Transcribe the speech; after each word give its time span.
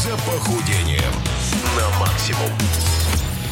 за 0.00 0.16
похудением 0.16 1.12
на 1.76 1.98
максимум. 1.98 2.50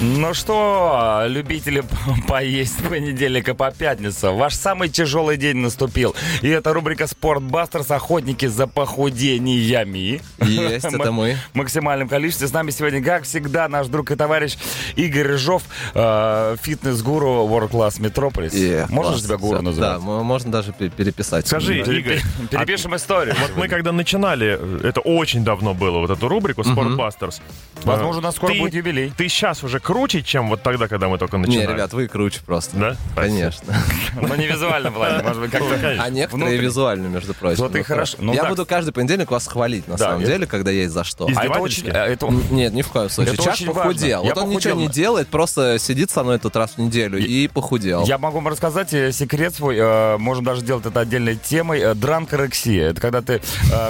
Ну 0.01 0.33
что, 0.33 1.25
любители 1.27 1.83
поесть 2.29 2.79
с 2.79 2.83
понедельника 2.89 3.55
по 3.57 3.73
пятницу, 3.73 4.33
ваш 4.33 4.55
самый 4.55 4.89
тяжелый 4.89 5.37
день 5.37 5.57
наступил. 5.57 6.15
И 6.41 6.49
это 6.49 6.73
рубрика 6.73 7.09
«Спортбастерс. 7.09 7.91
Охотники 7.91 8.47
за 8.47 8.69
похудениями». 8.69 10.21
Есть, 10.41 10.85
это 10.85 11.11
мы. 11.13 11.37
В 11.53 11.57
максимальном 11.57 12.09
количестве. 12.09 12.47
С 12.47 12.53
нами 12.53 12.71
сегодня, 12.71 13.03
как 13.03 13.25
всегда, 13.25 13.67
наш 13.69 13.89
друг 13.89 14.13
и 14.13 14.15
товарищ 14.15 14.57
Игорь 14.95 15.27
Рыжов, 15.27 15.65
э, 15.95 16.57
фитнес-гуру 16.63 17.49
World 17.49 17.71
Class 17.71 18.01
Metropolis. 18.01 18.53
Yeah, 18.53 18.87
Можно 18.91 19.13
класс. 19.15 19.25
тебя 19.25 19.37
гуру 19.37 19.57
Всё, 19.57 19.63
называть? 19.63 19.93
Да, 19.95 19.99
можно 19.99 20.53
даже 20.53 20.73
пе- 20.73 20.91
переписать. 20.91 21.49
Скажи. 21.49 21.81
Игорь, 21.81 22.21
Перепишем 22.53 22.95
историю. 22.95 23.35
вот 23.41 23.57
мы 23.57 23.67
когда 23.67 23.91
начинали, 23.91 24.87
это 24.87 25.01
очень 25.01 25.43
давно 25.43 25.75
было, 25.75 25.99
вот 25.99 26.11
эту 26.11 26.29
рубрику 26.29 26.63
«Спортбастерс». 26.63 27.43
Возможно, 27.83 28.21
у 28.21 28.25
нас 28.25 28.37
скоро 28.37 28.55
будет 28.55 28.75
юбилей. 28.75 29.13
Ты 29.17 29.29
сейчас 29.29 29.65
уже 29.65 29.81
круче, 29.89 30.23
чем 30.23 30.51
вот 30.51 30.63
тогда, 30.63 30.87
когда 30.87 31.09
мы 31.09 31.17
только 31.17 31.39
Не, 31.39 31.47
начинали. 31.47 31.73
ребят, 31.73 31.95
вы 31.95 32.09
круче 32.09 32.41
просто. 32.45 32.77
Да? 32.77 32.97
Конечно. 33.17 33.75
Но 34.21 34.37
не 34.37 34.47
визуально 34.47 34.93
плане, 34.93 35.23
может 35.25 35.41
быть, 35.41 35.51
как-то... 35.51 35.79
конечно. 35.79 36.05
А 36.05 36.11
некоторые 36.11 36.59
визуально, 36.59 37.07
между 37.07 37.33
прочим. 37.33 37.63
Вот 37.63 37.75
и 37.75 37.79
Ну, 37.79 37.85
хорошо. 37.85 38.19
Ну, 38.21 38.35
я 38.35 38.45
буду 38.45 38.67
каждый 38.67 38.93
понедельник 38.93 39.31
вас 39.31 39.47
хвалить, 39.47 39.89
на 39.89 39.97
самом 39.97 40.25
деле, 40.25 40.47
когда 40.47 40.71
есть 40.71 40.93
за 40.93 41.05
что. 41.05 41.27
А 41.35 41.47
это 41.47 41.59
очень... 41.59 41.89
Н- 41.89 42.43
Нет, 42.51 42.75
ни 42.75 42.83
в 42.83 42.89
коем 42.89 43.09
случае. 43.09 43.39
Чак 43.39 43.57
похудел. 43.65 44.25
Вот 44.25 44.37
Я 44.37 44.43
он 44.43 44.51
ничего 44.51 44.75
не 44.75 44.89
делает, 44.89 45.29
просто 45.29 45.79
сидит 45.79 46.11
со 46.11 46.23
мной 46.23 46.39
тут 46.39 46.55
раз 46.55 46.73
в 46.73 46.79
неделю 46.79 47.19
и 47.19 47.49
похудел. 47.49 48.05
Я 48.05 48.19
могу 48.19 48.37
вам 48.41 48.49
рассказать 48.49 48.93
э, 48.93 49.11
секрет 49.11 49.55
свой. 49.55 49.77
э, 49.79 50.19
Можем 50.19 50.45
даже 50.45 50.61
сделать 50.61 50.85
это 50.85 51.01
отдельной 51.01 51.37
темой. 51.37 51.81
Э, 51.81 51.95
Дранкорексия. 51.95 52.91
Это 52.91 53.01
когда 53.01 53.23
ты 53.23 53.41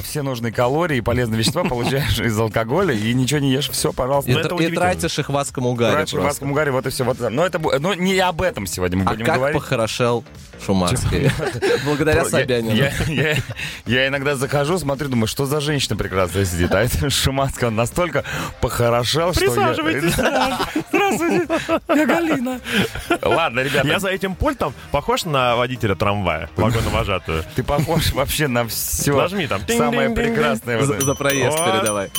все 0.03 0.23
нужные 0.23 0.53
калории 0.53 0.99
и 0.99 1.01
полезные 1.01 1.41
вещества 1.41 1.65
получаешь 1.69 2.21
из 2.21 2.39
алкоголя 2.39 2.95
и 2.95 3.13
ничего 3.15 3.41
не 3.41 3.51
ешь. 3.51 3.69
Все, 3.71 3.93
пожалуйста. 3.93 4.31
Ну, 4.31 4.59
и 4.61 4.73
тратишь 4.73 5.19
их 5.19 5.29
в 5.29 5.37
адском 5.37 5.67
угаре 5.67 5.88
Раньше 5.95 6.17
в 6.17 6.21
просто. 6.21 6.31
Адском 6.31 6.53
угаре, 6.53 6.71
вот 6.71 6.87
и 6.87 6.91
все. 6.91 7.05
Вот, 7.05 7.17
это. 7.19 7.29
но 7.31 7.45
это 7.47 7.59
но 7.79 7.95
не 7.95 8.19
об 8.19 8.43
этом 8.43 8.67
сегодня 8.67 8.99
мы 8.99 9.05
А 9.05 9.11
будем 9.11 9.27
как 9.27 9.37
говорить. 9.37 9.61
похорошел 9.61 10.25
Шуманский? 10.65 11.31
Благодаря 11.85 12.25
Собянину. 12.25 12.75
Я, 12.75 12.93
я- 13.07 13.37
я 13.87 14.09
иногда 14.09 14.35
захожу, 14.37 14.79
смотрю, 14.79 15.09
думаю, 15.09 15.27
что 15.27 15.47
за 15.47 15.61
женщина 15.61 15.97
прекрасная 15.97 16.45
сидит. 16.45 16.73
А 16.75 16.83
это 16.83 17.11
Шуманский, 17.11 17.67
он 17.67 17.77
настолько 17.77 18.25
похорошел, 18.61 19.33
что 19.33 19.45
я... 19.45 19.51
Здравствуйте, 20.91 21.47
я 21.95 22.07
Галина. 22.07 22.61
Ладно, 23.23 23.61
ребята, 23.61 23.87
Я 23.89 23.99
за 24.01 24.09
этим 24.09 24.35
пультом 24.35 24.75
похож 24.91 25.25
на 25.25 25.57
водителя 25.57 25.95
трамвая, 25.95 26.49
вагоновожатую. 26.57 27.45
ты 27.55 27.63
похож 27.63 28.13
вообще 28.13 28.49
на 28.49 28.67
все 28.67 29.17
Нажми 29.17 29.47
там. 29.47 29.61
самое 29.69 30.11
прекрасное. 30.11 30.83
За, 30.83 31.01
за 31.01 31.15
проезд 31.15 31.57
передавай. 31.57 32.11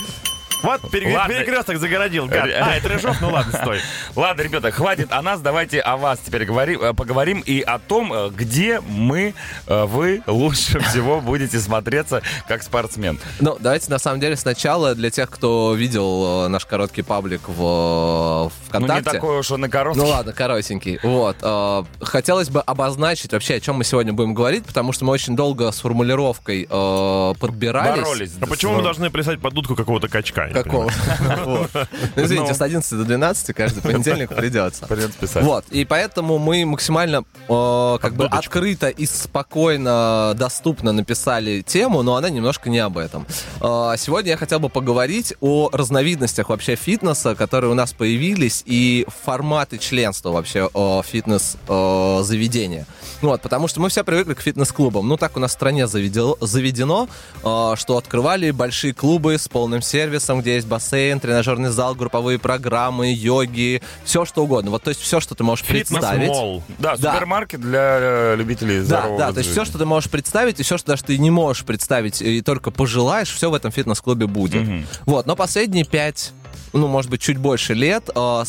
Вот 0.62 0.92
пере- 0.92 1.18
перекресток 1.28 1.78
загородил. 1.78 2.26
гад. 2.28 2.46
Ре- 2.46 2.56
А, 2.60 2.76
это 2.76 2.90
Рыжов? 2.90 3.18
Ну 3.22 3.30
ладно, 3.32 3.58
стой. 3.58 3.80
Ладно, 4.16 4.42
ребята, 4.42 4.72
хватит 4.72 5.12
о 5.12 5.22
нас, 5.22 5.40
давайте 5.42 5.80
о 5.80 5.96
вас 5.98 6.20
теперь 6.26 6.46
говорим, 6.46 6.82
э, 6.82 6.94
поговорим 6.94 7.42
и 7.46 7.62
о 7.62 7.80
том, 7.80 8.12
э, 8.14 8.30
где 8.30 8.82
мы, 8.82 9.34
э, 9.68 9.86
вы 9.86 10.22
лучше 10.28 10.80
всего 10.82 11.22
будете 11.22 11.60
смотреться 11.60 12.22
как 12.48 12.64
спортсмен. 12.64 13.20
Ну, 13.40 13.58
давайте 13.60 13.90
на 13.90 14.00
самом 14.00 14.20
деле 14.20 14.36
сначала 14.36 14.96
для 14.96 15.10
тех, 15.10 15.30
кто 15.30 15.74
видел 15.74 16.46
э, 16.46 16.48
наш 16.50 16.66
короткий 16.66 17.02
паблик 17.04 17.42
в 17.48 17.54
э, 17.54 18.44
Ну, 18.44 18.52
ВКонтакте. 18.68 19.10
не 19.12 19.14
такой 19.16 19.40
уж 19.40 19.52
он 19.52 19.66
и 19.66 19.70
короткий. 19.70 20.00
Ну 20.02 20.08
ладно, 20.08 20.34
коротенький. 20.34 21.00
Вот. 21.04 21.38
э, 21.42 21.84
хотелось 22.02 22.50
бы 22.50 22.62
обозначить 22.62 23.32
вообще, 23.32 23.56
о 23.56 23.60
чем 23.60 23.76
мы 23.76 23.84
сегодня 23.84 24.12
будем 24.14 24.34
говорить, 24.34 24.66
потому 24.66 24.92
что 24.92 25.06
мы 25.06 25.14
очень 25.14 25.36
долго 25.36 25.72
с 25.72 25.80
формулировкой 25.80 26.68
э, 26.70 27.34
подбирались. 27.40 28.02
Боролись. 28.04 28.32
А 28.42 28.46
почему 28.46 28.74
мы 28.74 28.84
должны 28.84 29.10
плясать 29.10 29.40
под 29.40 29.54
дудку 29.54 29.76
какого-то 29.76 30.08
качка? 30.10 30.49
Какого? 30.54 30.92
Ну, 31.46 31.68
Извините, 32.16 32.50
Ну. 32.52 32.56
с 32.56 32.62
11 32.62 32.98
до 32.98 33.06
12 33.06 33.56
каждый 33.56 33.82
понедельник 33.82 34.30
придется. 34.30 34.86
Придется 34.88 35.18
писать. 35.20 35.44
Вот, 35.44 35.66
и 35.70 35.86
поэтому 35.86 36.38
мы 36.38 36.66
максимально 36.66 37.24
э, 37.48 37.98
как 38.02 38.14
бы 38.16 38.26
открыто 38.26 38.90
и 38.90 39.06
спокойно, 39.06 40.34
доступно 40.36 40.92
написали 40.92 41.62
тему, 41.62 42.02
но 42.04 42.16
она 42.16 42.30
немножко 42.30 42.70
не 42.70 42.80
об 42.80 42.98
этом. 42.98 43.26
Э, 43.62 43.94
сегодня 43.98 44.32
я 44.32 44.38
хотел 44.38 44.60
бы 44.60 44.70
поговорить 44.70 45.34
о 45.42 45.70
разновидностях 45.72 46.50
вообще 46.50 46.76
фитнеса, 46.76 47.36
которые 47.36 47.72
у 47.72 47.76
нас 47.76 47.94
появились, 47.94 48.64
и 48.66 49.06
форматы 49.24 49.78
членства 49.78 50.32
вообще 50.32 50.70
э, 50.74 51.02
фитнес-заведения. 51.06 52.86
Вот, 53.22 53.42
потому 53.42 53.68
что 53.68 53.82
мы 53.82 53.90
все 53.90 54.04
привыкли 54.04 54.34
к 54.34 54.42
фитнес-клубам. 54.42 55.08
Ну, 55.08 55.18
так 55.18 55.36
у 55.38 55.40
нас 55.40 55.52
в 55.52 55.54
стране 55.54 55.88
заведено, 55.88 56.38
заведено 56.42 57.08
что 57.42 57.98
открывали 57.98 58.52
большие 58.52 58.94
клубы 58.94 59.38
с 59.38 59.48
полным 59.48 59.82
сервисом, 59.82 60.39
где 60.42 60.56
есть 60.56 60.68
бассейн, 60.68 61.20
тренажерный 61.20 61.70
зал, 61.70 61.96
групповые 61.96 62.40
программы, 62.40 63.14
йоги, 63.14 63.82
все 64.04 64.26
что 64.26 64.44
угодно. 64.44 64.72
Вот, 64.72 64.84
то 64.84 64.90
есть 64.90 65.02
все, 65.02 65.20
что 65.20 65.36
ты 65.36 65.44
можешь 65.44 65.66
представить. 65.66 66.22
Фитнес-молл. 66.22 66.64
Да, 66.80 66.96
Да. 66.98 67.14
супермаркет 67.14 67.62
для 67.62 67.98
э, 68.00 68.36
любителей 68.38 68.80
Да, 68.80 68.86
здорового 68.86 69.20
да, 69.20 69.32
то 69.34 69.40
есть 69.40 69.52
все, 69.52 69.66
что 69.66 69.78
ты 69.78 69.86
можешь 69.86 70.10
представить, 70.10 70.60
и 70.60 70.64
все, 70.64 70.78
что 70.78 70.88
даже 70.88 71.04
ты 71.04 71.18
не 71.18 71.32
можешь 71.32 71.64
представить, 71.64 72.22
и 72.22 72.42
только 72.42 72.72
пожелаешь, 72.72 73.30
все 73.30 73.50
в 73.50 73.54
этом 73.54 73.72
фитнес-клубе 73.72 74.28
будет. 74.28 74.68
Вот, 75.06 75.26
но 75.26 75.36
последние 75.36 75.86
пять 75.86 76.32
ну, 76.72 76.88
может 76.88 77.10
быть, 77.10 77.20
чуть 77.22 77.38
больше 77.38 77.74
лет. 77.74 78.10
э, 78.14 78.44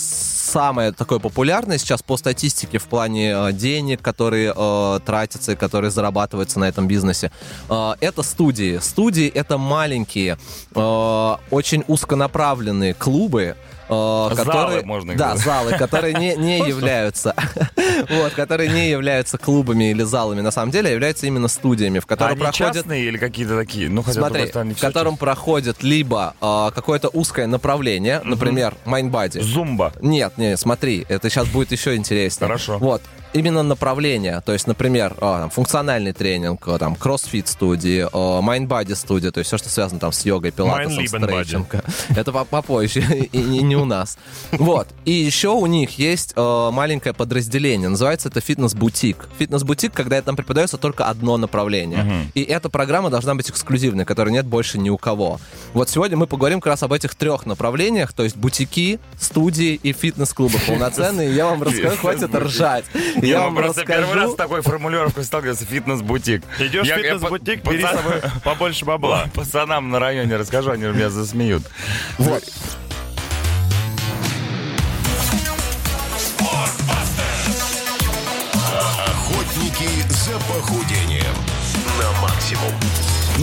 самое 0.51 0.93
такое 0.93 1.19
популярное 1.21 1.79
сейчас 1.79 2.03
по 2.03 2.17
статистике 2.17 2.79
в 2.79 2.85
плане 2.85 3.33
э, 3.33 3.53
денег, 3.53 4.03
которые 4.03 4.53
э, 4.55 5.01
тратятся 5.07 5.53
и 5.53 5.57
которые 5.57 5.91
зарабатываются 5.91 6.59
на 6.59 6.69
этом 6.69 6.89
бизнесе, 6.89 7.31
э, 7.69 7.93
это 8.01 8.23
студии. 8.23 8.79
Студии— 8.79 9.29
это 9.35 9.59
маленькие, 9.59 10.39
э, 10.75 11.37
очень 11.51 11.85
узконаправленные 11.87 12.95
клубы, 12.95 13.57
э, 13.91 14.35
которые... 14.37 14.83
можно 14.85 15.15
Да, 15.17 15.31
назвать. 15.31 15.45
залы, 15.45 15.73
которые 15.79 16.15
не, 16.15 16.35
не 16.37 16.59
являются... 16.59 17.35
Вот, 18.09 18.33
которые 18.33 18.71
не 18.71 18.89
являются 18.91 19.37
клубами 19.37 19.91
или 19.91 20.03
залами, 20.05 20.41
на 20.41 20.51
самом 20.51 20.71
деле, 20.73 20.89
а 20.89 20.93
являются 20.93 21.27
именно 21.27 21.49
студиями, 21.49 21.99
в 21.99 22.05
А 22.05 22.09
которых 22.09 22.33
они 22.33 22.41
проходят 22.41 22.75
частные 22.75 23.05
или 23.05 23.19
какие-то 23.19 23.57
такие? 23.59 23.91
Ну, 23.91 24.03
хотя, 24.03 24.21
Смотри, 24.21 24.33
другой 24.35 24.49
стороны, 24.49 24.75
в 24.75 24.81
котором 24.81 25.17
проходит 25.17 25.83
либо 25.83 26.35
а, 26.41 26.71
какое-то 26.71 27.09
узкое 27.09 27.47
направление, 27.47 28.23
например, 28.25 28.75
майндбади. 28.87 29.39
частные. 29.41 29.53
Зумба. 29.55 29.93
Нет, 30.01 30.39
не, 30.39 30.57
смотри, 30.57 31.05
это 31.09 31.29
сейчас 31.29 31.49
будет 31.49 31.73
еще 31.73 31.95
интереснее. 31.97 32.47
Хорошо. 32.49 32.79
Вот. 32.79 33.03
Именно 33.33 33.63
направление, 33.63 34.41
то 34.45 34.53
есть, 34.53 34.67
например, 34.67 35.15
а, 35.21 35.41
там, 35.43 35.51
функциональный 35.51 36.13
тренинг, 36.13 36.67
а, 36.67 36.79
там, 36.79 36.97
кроссфит 36.97 37.47
студии, 37.47 38.05
майндбади 38.41 38.95
студия, 38.95 39.31
то 39.31 39.39
есть 39.39 39.49
все, 39.49 39.57
что 39.59 39.69
связано 39.69 40.01
там 40.01 40.11
с 40.11 40.25
йогой, 40.25 40.51
пилатесом, 40.51 40.95
стретчингом. 41.07 41.81
Это 42.17 42.33
по- 42.33 42.45
попозже, 42.45 43.01
и 43.33 43.39
не 43.63 43.77
у 43.77 43.85
нас. 43.85 44.19
Вот. 44.53 44.89
И 45.05 45.13
еще 45.13 45.51
у 45.51 45.67
них 45.67 45.99
есть 45.99 46.35
маленькое 46.37 47.15
подразделение, 47.15 47.89
называется 47.89 48.29
это 48.29 48.41
фитнес-бутик. 48.41 49.29
Фитнес-бутик, 49.39 49.93
когда 49.93 50.21
там 50.23 50.35
преподается 50.37 50.77
только 50.77 51.05
одно 51.07 51.37
направление. 51.37 52.27
И 52.35 52.43
эта 52.43 52.69
программа 52.69 53.11
должна 53.11 53.35
быть 53.35 53.49
эксклюзивной, 53.51 54.05
которой 54.05 54.31
нет 54.31 54.47
больше 54.47 54.79
ни 54.79 54.91
у 54.91 54.99
кого. 54.99 55.39
Вот 55.73 55.89
сегодня 55.89 56.17
мы 56.17 56.27
поговорим 56.27 56.61
как 56.61 56.73
раз 56.73 56.83
об 56.83 56.93
этих 56.93 57.15
трех 57.15 57.47
направлениях, 57.47 58.13
то 58.13 58.25
есть 58.25 58.37
бутики, 58.37 58.99
студии 59.19 59.75
и 59.83 59.93
фитнес-клубы 59.93 60.59
полноценные. 60.67 61.35
Я 61.35 61.47
вам 61.47 61.63
расскажу, 61.63 61.97
хватит 61.97 62.35
ржать. 62.35 62.85
Я, 63.27 63.41
вам 63.41 63.57
просто 63.57 63.85
первый 63.85 64.15
раз 64.15 64.33
с 64.33 64.35
такой 64.37 64.63
формулировкой 64.63 65.25
сталкивался 65.25 65.65
фитнес-бутик. 65.65 66.43
Идешь 66.59 66.87
в 66.89 66.95
фитнес-бутик, 66.95 67.63
по- 67.63 67.71
бери 67.71 67.85
с 67.85 67.91
собой 67.91 68.21
побольше 68.45 68.85
бабла. 68.85 69.27
Пацанам 69.35 69.91
на 69.91 69.99
районе 69.99 70.37
расскажу, 70.37 70.71
они 70.71 70.85
меня 70.85 71.11
засмеют. 71.11 71.63
Вот. 72.19 72.43
Охотники 79.07 80.03
за 80.09 80.33
похудением 80.41 81.35
на 81.99 82.21
максимум. 82.21 82.73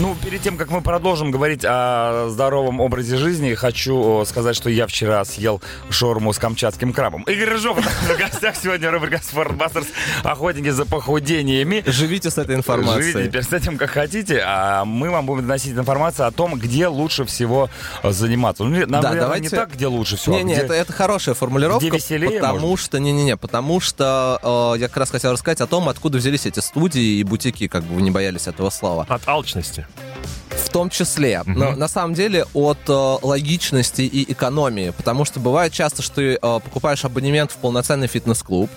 Ну, 0.00 0.14
перед 0.22 0.40
тем, 0.42 0.56
как 0.56 0.70
мы 0.70 0.80
продолжим 0.80 1.32
говорить 1.32 1.64
о 1.64 2.28
здоровом 2.30 2.80
образе 2.80 3.16
жизни, 3.16 3.54
хочу 3.54 4.24
сказать, 4.26 4.54
что 4.54 4.70
я 4.70 4.86
вчера 4.86 5.24
съел 5.24 5.60
шорму 5.90 6.32
с 6.32 6.38
камчатским 6.38 6.92
крабом. 6.92 7.22
Игорь 7.24 7.48
Рыжов 7.48 7.78
в 7.78 8.16
гостях 8.16 8.54
сегодня 8.54 8.92
рубрика 8.92 9.20
«Спортбастерс. 9.20 9.88
Охотники 10.22 10.68
за 10.70 10.84
похудениями». 10.86 11.82
Живите 11.84 12.30
с 12.30 12.34
этой 12.34 12.54
Живите 12.54 12.58
информацией. 12.58 13.26
теперь 13.28 13.42
с 13.42 13.52
этим, 13.52 13.76
как 13.76 13.90
хотите, 13.90 14.40
а 14.46 14.84
мы 14.84 15.10
вам 15.10 15.26
будем 15.26 15.42
доносить 15.42 15.72
информацию 15.76 16.28
о 16.28 16.30
том, 16.30 16.56
где 16.60 16.86
лучше 16.86 17.24
всего 17.24 17.68
э, 18.04 18.12
заниматься. 18.12 18.62
Ну, 18.62 18.70
нам, 18.78 18.88
Да, 18.88 19.00
наверное, 19.00 19.20
давайте- 19.22 19.42
не 19.44 19.48
так, 19.50 19.72
где 19.74 19.88
лучше 19.88 20.16
всего, 20.16 20.36
а 20.36 20.38
Не-не, 20.38 20.54
где- 20.54 20.62
это, 20.62 20.74
это 20.74 20.92
хорошая 20.92 21.34
формулировка, 21.34 21.88
где 21.88 21.96
веселее, 21.96 22.38
потому 22.38 22.60
может 22.60 22.84
что 22.84 23.00
не-не-не, 23.00 23.36
потому 23.36 23.80
что 23.80 24.74
э, 24.76 24.80
я 24.80 24.86
как 24.86 24.98
раз 24.98 25.10
хотел 25.10 25.32
рассказать 25.32 25.60
о 25.60 25.66
том, 25.66 25.88
откуда 25.88 26.18
взялись 26.18 26.46
эти 26.46 26.60
студии 26.60 27.18
и 27.18 27.24
бутики, 27.24 27.66
как 27.66 27.82
бы 27.82 27.96
вы 27.96 28.02
не 28.02 28.12
боялись 28.12 28.46
этого 28.46 28.70
слова. 28.70 29.04
От 29.08 29.26
алчности. 29.26 29.86
В 30.50 30.70
том 30.70 30.90
числе. 30.90 31.42
Но 31.46 31.72
на 31.72 31.88
самом 31.88 32.14
деле 32.14 32.44
от 32.52 32.78
э, 32.88 32.92
логичности 33.22 34.02
и 34.02 34.30
экономии, 34.30 34.90
потому 34.90 35.24
что 35.24 35.40
бывает 35.40 35.72
часто, 35.72 36.02
что 36.02 36.16
ты 36.16 36.34
э, 36.34 36.38
покупаешь 36.40 37.04
абонемент 37.04 37.52
в 37.52 37.56
полноценный 37.56 38.06
фитнес-клуб 38.06 38.70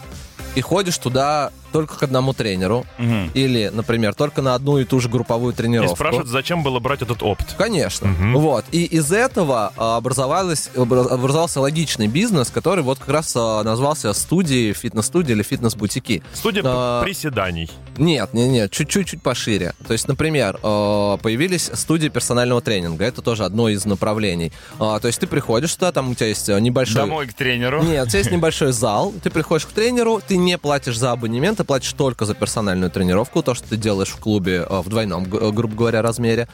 и 0.55 0.61
ходишь 0.61 0.97
туда 0.97 1.51
только 1.71 1.97
к 1.97 2.03
одному 2.03 2.33
тренеру. 2.33 2.85
Мгм. 2.97 3.31
Или, 3.33 3.71
например, 3.73 4.13
только 4.13 4.41
на 4.41 4.55
одну 4.55 4.77
и 4.77 4.85
ту 4.85 4.99
же 4.99 5.09
групповую 5.09 5.53
И 5.53 5.55
тренировку. 5.55 5.95
спрашивают, 5.95 6.27
зачем 6.29 6.63
было 6.63 6.79
брать 6.79 7.01
этот 7.01 7.23
опыт. 7.23 7.55
Конечно. 7.57 8.07
Мгм. 8.07 8.37
Вот. 8.37 8.65
И 8.71 8.83
из 8.85 9.11
этого 9.11 9.73
а, 9.77 9.97
образовался 9.97 11.61
логичный 11.61 12.07
бизнес, 12.07 12.49
который 12.49 12.83
вот 12.83 12.99
как 12.99 13.09
раз 13.09 13.33
а, 13.35 13.63
назвался 13.63 14.13
студией, 14.13 14.73
фитнес-студии 14.73 15.31
или 15.31 15.43
фитнес-бутики. 15.43 16.23
Студия 16.33 16.63
А, 16.65 17.03
приседаний. 17.03 17.69
Нет, 17.97 18.33
нет, 18.33 18.49
нет, 18.49 18.71
чуть-чуть 18.71 19.07
чуть 19.07 19.21
пошире. 19.21 19.73
То 19.85 19.93
есть, 19.93 20.07
например, 20.07 20.57
э, 20.63 21.17
появились 21.21 21.69
студии 21.73 22.07
персонального 22.07 22.61
тренинга. 22.61 23.05
Это 23.05 23.21
тоже 23.21 23.43
одно 23.45 23.69
из 23.69 23.85
направлений. 23.85 24.51
А, 24.79 24.99
То 24.99 25.07
есть 25.07 25.19
ты 25.19 25.27
приходишь 25.27 25.73
туда, 25.75 25.91
там 25.91 26.11
у 26.11 26.15
тебя 26.15 26.27
есть 26.27 26.47
небольшой... 26.47 27.01
Домой 27.01 27.27
к 27.27 27.33
тренеру. 27.33 27.83
Нет, 27.83 28.05
у 28.07 28.09
тебя 28.09 28.19
есть 28.19 28.31
небольшой 28.31 28.71
зал, 28.71 29.13
ты 29.23 29.29
приходишь 29.29 29.65
к 29.65 29.69
тренеру, 29.71 30.21
ты 30.25 30.37
не 30.37 30.57
платишь 30.57 30.97
за 30.97 31.11
абонемент, 31.11 31.59
ты 31.61 31.65
платишь 31.65 31.93
только 31.93 32.25
за 32.25 32.33
персональную 32.33 32.89
тренировку, 32.89 33.43
то, 33.43 33.53
что 33.53 33.67
ты 33.69 33.77
делаешь 33.77 34.09
в 34.09 34.17
клубе 34.17 34.65
э, 34.67 34.79
в 34.81 34.89
двойном, 34.89 35.25
э, 35.31 35.51
грубо 35.51 35.75
говоря, 35.75 36.01
размере. 36.01 36.47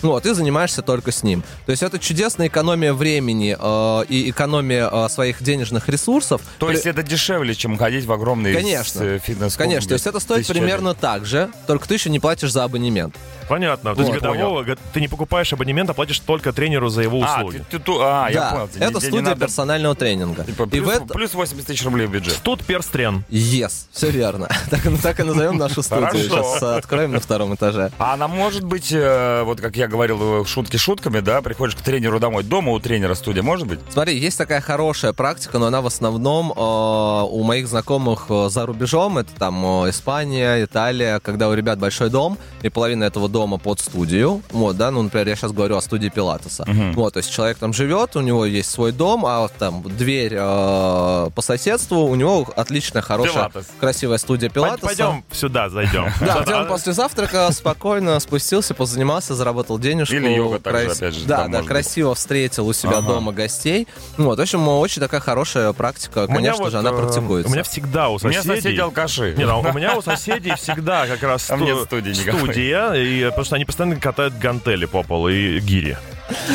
Вот, 0.00 0.24
и 0.24 0.32
занимаешься 0.32 0.80
только 0.80 1.12
с 1.12 1.22
ним. 1.22 1.42
То 1.66 1.72
есть 1.72 1.82
это 1.82 1.98
чудесная 1.98 2.48
экономия 2.48 2.94
времени 2.94 3.56
э, 3.58 4.04
и 4.08 4.30
экономия 4.30 4.88
э, 4.90 5.08
своих 5.10 5.42
денежных 5.42 5.88
ресурсов. 5.90 6.40
То 6.58 6.66
При- 6.66 6.74
есть 6.76 6.86
это 6.86 7.02
дешевле, 7.02 7.54
чем 7.54 7.76
ходить 7.76 8.06
в 8.06 8.12
огромный 8.12 8.54
Конечно. 8.54 9.00
с- 9.02 9.18
фитнес 9.22 9.56
Конечно, 9.56 9.88
то 9.88 9.94
есть 9.94 10.06
это 10.06 10.18
стоит 10.18 10.46
примерно 10.46 10.94
так 10.94 11.26
же, 11.26 11.50
только 11.66 11.86
ты 11.86 11.94
еще 11.94 12.08
не 12.08 12.20
платишь 12.20 12.50
за 12.50 12.64
абонемент. 12.64 13.14
Понятно. 13.48 13.94
То 13.94 14.00
есть 14.00 14.12
Вот. 14.14 14.22
годового 14.22 14.62
г- 14.62 14.76
ты 14.94 15.00
не 15.02 15.08
покупаешь 15.08 15.52
абонемент, 15.52 15.90
а 15.90 15.92
платишь 15.94 16.18
только 16.20 16.54
тренеру 16.54 16.88
за 16.88 17.02
его 17.02 17.22
А, 17.22 17.36
услуги. 17.36 17.58
ты, 17.70 17.76
ты 17.76 17.78
ту- 17.78 17.98
а, 18.00 18.28
я 18.30 18.40
да, 18.40 18.50
понял. 18.52 18.68
Тебе 18.68 18.84
это 18.86 18.94
не- 18.94 19.00
тебе 19.00 19.06
не 19.08 19.08
студия 19.18 19.22
надо, 19.28 19.40
персонального 19.40 19.94
тренинга. 19.94 20.44
типа, 20.44 20.62
и 20.62 20.66
плюс, 20.68 20.86
в 20.86 20.88
это... 20.88 21.04
плюс 21.12 21.34
80 21.34 21.66
тысяч 21.66 21.84
рублей 21.84 22.06
в 22.06 22.10
бюджет. 22.10 22.40
Тут 22.42 22.64
перстрен. 22.64 23.22
Yes, 23.30 23.84
все 23.92 24.08
верно. 24.10 24.48
Так, 24.70 24.80
так 25.02 25.20
и 25.20 25.22
назовем 25.22 25.56
нашу 25.56 25.82
студию. 25.82 26.06
Хорошо. 26.06 26.28
Сейчас 26.28 26.62
э, 26.62 26.76
откроем 26.76 27.12
на 27.12 27.20
втором 27.20 27.54
этаже. 27.54 27.92
А 27.98 28.14
она 28.14 28.28
может 28.28 28.64
быть, 28.64 28.90
э, 28.92 29.42
вот 29.44 29.60
как 29.60 29.76
я 29.76 29.86
говорил, 29.86 30.42
э, 30.42 30.44
шутки 30.46 30.76
шутками, 30.76 31.20
да, 31.20 31.42
приходишь 31.42 31.76
к 31.76 31.80
тренеру 31.80 32.18
домой, 32.18 32.42
дома 32.42 32.72
у 32.72 32.80
тренера 32.80 33.14
студия, 33.14 33.42
может 33.42 33.66
быть? 33.66 33.80
Смотри, 33.90 34.18
есть 34.18 34.38
такая 34.38 34.60
хорошая 34.60 35.12
практика, 35.12 35.58
но 35.58 35.66
она 35.66 35.80
в 35.80 35.86
основном 35.86 36.52
у 36.56 37.42
моих 37.44 37.68
знакомых 37.68 38.26
за 38.28 38.66
рубежом. 38.66 39.18
Это 39.18 39.32
там 39.34 39.88
Испания, 39.88 40.64
Италия, 40.64 41.20
когда 41.20 41.48
у 41.48 41.54
ребят 41.54 41.78
большой 41.78 42.10
дом, 42.10 42.38
и 42.62 42.68
половина 42.68 43.04
этого 43.04 43.28
дома 43.28 43.58
под 43.58 43.80
студию. 43.80 44.42
Вот, 44.50 44.76
да, 44.76 44.90
ну, 44.90 45.02
например, 45.02 45.28
я 45.28 45.36
сейчас 45.36 45.52
говорю 45.52 45.76
о 45.76 45.80
студии 45.80 46.08
Пилатеса. 46.08 46.64
Вот, 46.94 47.14
то 47.14 47.18
есть 47.18 47.32
человек 47.32 47.58
там 47.58 47.72
живет, 47.72 48.16
у 48.16 48.20
него 48.20 48.44
есть 48.46 48.70
свой 48.70 48.92
дом, 48.92 49.24
а 49.26 49.48
там 49.58 49.82
дверь 49.82 50.34
э, 50.36 51.30
по 51.34 51.42
соседству, 51.42 52.04
у 52.06 52.14
него 52.14 52.46
отличная, 52.56 53.02
хорошая, 53.02 53.50
Пилатес. 53.50 53.70
красивая 53.78 54.18
студия 54.18 54.43
Пилатеса. 54.48 54.86
Пойдем 54.86 55.24
сюда, 55.32 55.68
зайдем. 55.68 56.06
Да, 56.20 56.42
где 56.42 56.54
он 56.54 56.66
после 56.66 56.92
завтрака 56.92 57.50
спокойно 57.52 58.18
спустился, 58.20 58.74
позанимался, 58.74 59.34
заработал 59.34 59.78
денежку. 59.78 60.14
Или 60.14 60.30
йога 60.30 60.58
также, 60.58 60.90
опять 60.92 61.14
же, 61.14 61.26
Да, 61.26 61.48
да, 61.48 61.62
красиво 61.62 62.14
встретил 62.14 62.66
у 62.68 62.72
себя 62.72 63.00
дома 63.00 63.32
гостей. 63.32 63.86
Вот, 64.16 64.38
в 64.38 64.42
общем, 64.42 64.66
очень 64.68 65.00
такая 65.00 65.20
хорошая 65.20 65.72
практика, 65.72 66.26
конечно 66.26 66.70
же, 66.70 66.78
она 66.78 66.90
э, 66.90 66.96
практикуется. 66.96 67.50
У 67.50 67.52
меня 67.52 67.62
всегда 67.62 68.08
у 68.08 68.14
У 68.14 68.28
меня 68.28 68.42
соседей... 68.42 68.62
соседи 68.62 68.80
алкаши. 68.80 69.34
Не, 69.36 69.44
ну, 69.46 69.60
у 69.60 69.72
меня 69.72 69.96
у 69.96 70.02
соседей 70.02 70.54
всегда 70.56 71.06
как 71.06 71.22
раз 71.22 71.50
А 71.50 71.58
студия, 71.84 72.92
и, 72.92 73.24
потому 73.26 73.44
что 73.44 73.56
они 73.56 73.64
постоянно 73.64 73.96
катают 73.96 74.38
гантели 74.38 74.86
по 74.86 75.02
полу 75.02 75.28
и 75.28 75.58
гири. 75.60 75.96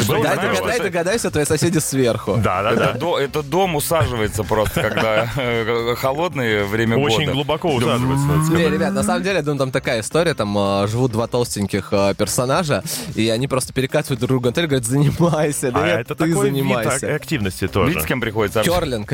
Догадай, 0.08 0.56
что- 0.56 0.84
догадайся, 0.84 1.32
твои 1.32 1.46
соседи 1.46 1.78
сверху. 1.80 2.36
Да, 2.38 2.64
да, 2.64 2.74
да. 2.76 2.92
до- 2.94 3.20
это 3.20 3.44
дом 3.44 3.76
усаживается 3.76 4.44
просто, 4.44 4.82
когда 4.82 5.30
э, 5.38 5.96
холодное 5.96 6.64
время 6.66 6.98
Очень 6.98 7.20
года. 7.22 7.32
глубоко 7.34 7.74
усаживается. 7.74 8.52
Не, 8.54 8.70
ребят, 8.70 8.94
на 8.94 9.04
самом 9.04 9.24
деле, 9.24 9.38
я 9.38 9.42
думаю, 9.44 9.60
там 9.60 9.72
такая 9.72 10.02
история, 10.02 10.34
там 10.34 10.58
э, 10.58 10.88
живут 10.88 11.12
два 11.12 11.28
толстеньких 11.28 11.90
э, 11.92 12.14
персонажа, 12.18 12.84
и 13.16 13.30
они 13.30 13.48
просто 13.48 13.74
перекатывают 13.74 14.20
друг 14.20 14.30
друга 14.42 14.52
говорят, 14.52 14.86
занимайся, 14.86 15.72
да 15.72 15.80
А 15.84 15.86
нет, 15.88 16.00
это 16.02 16.16
ты 16.16 16.26
такой 16.30 16.50
вид 16.50 16.54
занимайся. 16.64 17.08
ак- 17.08 17.16
активности 17.22 17.64
Видите, 17.64 17.74
тоже. 17.74 18.02
с 18.02 18.06
кем 18.06 18.22
приходится? 18.22 18.64
Керлинг. 18.64 19.10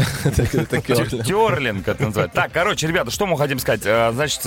Керлинг. 1.26 1.88
Это 1.88 2.04
называется. 2.06 2.36
Так, 2.36 2.52
короче, 2.52 2.88
ребята, 2.88 3.12
что 3.12 3.26
мы 3.26 3.38
хотим 3.38 3.60
сказать? 3.60 3.82
А, 3.86 4.12
Значит, 4.14 4.40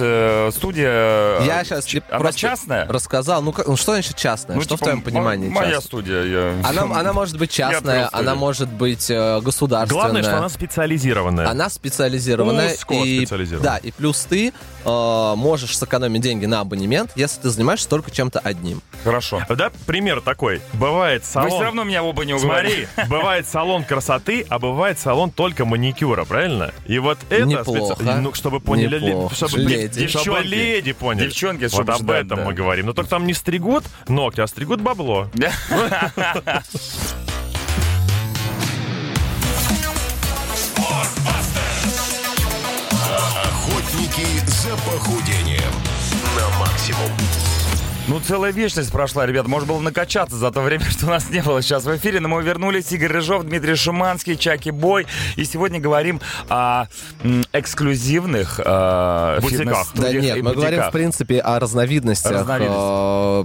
студия... 0.55 1.41
Я 1.43 1.65
сейчас 1.65 1.87
Она 2.11 2.33
частная? 2.33 2.87
рассказал. 2.87 3.43
Ну, 3.43 3.55
ну, 3.67 3.77
что 3.77 3.93
значит 3.93 4.17
частная? 4.17 4.57
Ну, 4.57 4.63
что 4.63 4.75
в 4.77 4.79
типа, 4.79 4.91
твоем 4.91 5.03
понимании 5.03 5.49
Моя 5.49 5.73
частная? 5.73 5.81
Студия. 6.03 6.23
я- 6.25 6.69
Она, 6.69 6.83
она 7.01 7.13
может 7.13 7.39
быть 7.39 7.51
частная, 7.51 8.07
открыл 8.07 8.21
она 8.21 8.35
может 8.35 8.69
быть 8.69 9.11
э, 9.11 9.41
государственная. 9.41 10.03
Главное, 10.03 10.23
что 10.23 10.39
она 10.39 10.49
специализированная. 10.49 11.49
Она 11.49 11.69
специализированная. 11.69 12.75
Узко 12.75 12.95
и, 12.95 13.19
специализированная. 13.19 13.73
Да, 13.73 13.77
и 13.79 13.91
плюс 13.91 14.21
ты 14.29 14.53
э, 14.85 15.35
можешь 15.37 15.77
сэкономить 15.77 16.23
деньги 16.23 16.47
на 16.47 16.61
абонемент, 16.61 17.13
если 17.17 17.41
ты 17.43 17.51
занимаешься 17.51 17.89
только 17.89 18.11
чем-то 18.11 18.39
одним. 18.39 18.83
Хорошо. 19.05 19.43
Да, 19.49 19.71
пример 19.87 20.21
такой. 20.21 20.61
Бывает 20.75 21.23
Вы 21.23 21.29
салон... 21.29 21.51
все 21.51 21.63
равно 21.63 21.85
меня 21.85 22.03
оба 22.03 22.25
не 22.25 22.35
уговорили. 22.35 22.89
Смотри, 22.95 23.11
бывает 23.11 23.47
салон 23.47 23.85
красоты, 23.85 24.47
а 24.49 24.59
бывает 24.59 24.99
салон 24.99 25.31
только 25.31 25.65
маникюра, 25.65 26.25
правильно? 26.25 26.73
И 26.87 26.99
вот 26.99 27.19
это... 27.31 27.45
Неплохо. 27.47 27.95
специ- 28.03 28.21
Ну, 28.21 28.35
чтобы 28.35 28.61
поняли... 28.61 28.99
ли- 28.99 29.09
Неплохо. 29.09 29.35
Чтобы, 29.35 29.59
Леди. 29.63 30.07
чтобы 30.09 30.23
Девчонки. 30.23 30.47
леди 30.49 30.93
поняли. 30.93 31.25
Девчонки, 31.27 31.63
Вот 31.65 31.73
чтобы 31.73 31.93
об 31.93 31.99
ждать, 32.03 32.27
этом 32.27 32.39
да. 32.39 32.45
мы 32.45 32.55
говорим. 32.55 32.87
Но 32.87 32.93
только 32.93 33.11
там 33.11 33.27
не 33.27 33.35
стригут 33.35 33.85
ногти, 34.09 34.41
а 34.41 34.47
стригут 34.47 34.81
бабло. 34.81 35.29
Охотники 43.09 44.27
за 44.47 44.71
похудением 44.91 45.73
на 46.37 46.59
максимум. 46.59 47.11
Ну, 48.09 48.21
целая 48.21 48.53
вечность 48.53 48.91
прошла, 48.91 49.27
ребят. 49.27 49.47
Можно 49.47 49.69
было 49.69 49.81
накачаться 49.81 50.37
за 50.37 50.51
то 50.51 50.63
время, 50.63 50.85
что 50.91 51.07
у 51.07 51.11
нас 51.11 51.29
не 51.31 51.43
было 51.43 51.61
сейчас 51.63 51.85
в 51.85 51.95
эфире. 51.97 52.21
Но 52.21 52.29
мы 52.29 52.43
вернулись. 52.43 52.91
Игорь 52.93 53.13
Рыжов, 53.13 53.45
Дмитрий 53.45 53.75
Шуманский, 53.75 54.37
Чаки 54.37 54.71
Бой. 54.71 55.07
И 55.37 55.45
сегодня 55.45 55.79
говорим 55.79 56.21
о 56.49 56.87
м, 57.23 57.45
эксклюзивных 57.53 58.61
э, 58.65 59.39
Бутиках. 59.41 59.59
фитнес-студиях 59.67 60.13
Да 60.15 60.21
нет, 60.21 60.37
и 60.39 60.43
мы 60.43 60.53
говорим, 60.55 60.65
в 60.71 60.73
бутиках. 60.77 60.93
принципе, 60.93 61.39
о 61.41 61.59
разновидностях 61.61 62.47
э, 62.49 63.45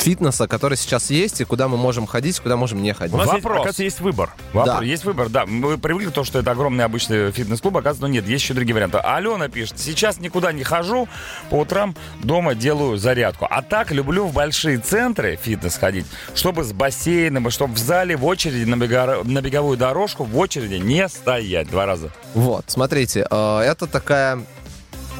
фитнеса, 0.00 0.48
который 0.48 0.76
сейчас 0.76 1.10
есть, 1.10 1.40
и 1.40 1.44
куда 1.44 1.68
мы 1.68 1.76
можем 1.76 2.06
ходить, 2.06 2.40
куда 2.40 2.56
можем 2.56 2.82
не 2.82 2.92
ходить. 2.94 3.14
У 3.14 3.18
нас 3.18 3.26
есть, 3.26 3.34
Вопрос. 3.44 3.52
оказывается, 3.56 3.82
есть 3.82 4.00
выбор. 4.00 4.30
Вопрос. 4.52 4.78
Да. 4.80 4.84
Есть 4.84 5.04
выбор, 5.04 5.28
да. 5.28 5.46
Мы 5.46 5.76
привыкли 5.78 6.06
к 6.08 6.12
тому, 6.12 6.24
что 6.24 6.38
это 6.38 6.50
огромный 6.50 6.84
обычный 6.84 7.30
фитнес-клуб, 7.32 7.76
оказывается, 7.76 8.02
но 8.02 8.08
нет, 8.08 8.26
есть 8.26 8.42
еще 8.44 8.54
другие 8.54 8.74
варианты. 8.74 8.98
Алена 8.98 9.48
пишет, 9.48 9.78
сейчас 9.78 10.18
никуда 10.18 10.52
не 10.52 10.64
хожу, 10.64 11.08
по 11.50 11.56
утрам 11.56 11.94
дома 12.22 12.54
делаю 12.54 12.96
зарядку. 12.96 13.46
А 13.50 13.62
так 13.62 13.90
люблю 13.92 14.26
в 14.26 14.32
большие 14.32 14.78
центры 14.78 15.38
фитнес 15.40 15.76
ходить, 15.76 16.06
чтобы 16.34 16.64
с 16.64 16.72
бассейном, 16.72 17.48
и 17.48 17.50
чтобы 17.50 17.74
в 17.74 17.78
зале 17.78 18.16
в 18.16 18.24
очереди 18.24 18.64
на, 18.64 18.76
бега- 18.76 19.22
на 19.24 19.42
беговую 19.42 19.76
дорожку 19.76 20.24
в 20.24 20.36
очереди 20.38 20.74
не 20.74 21.08
стоять 21.08 21.68
два 21.70 21.86
раза. 21.86 22.10
Вот, 22.34 22.64
смотрите, 22.68 23.26
э, 23.30 23.58
это 23.60 23.86
такая 23.86 24.42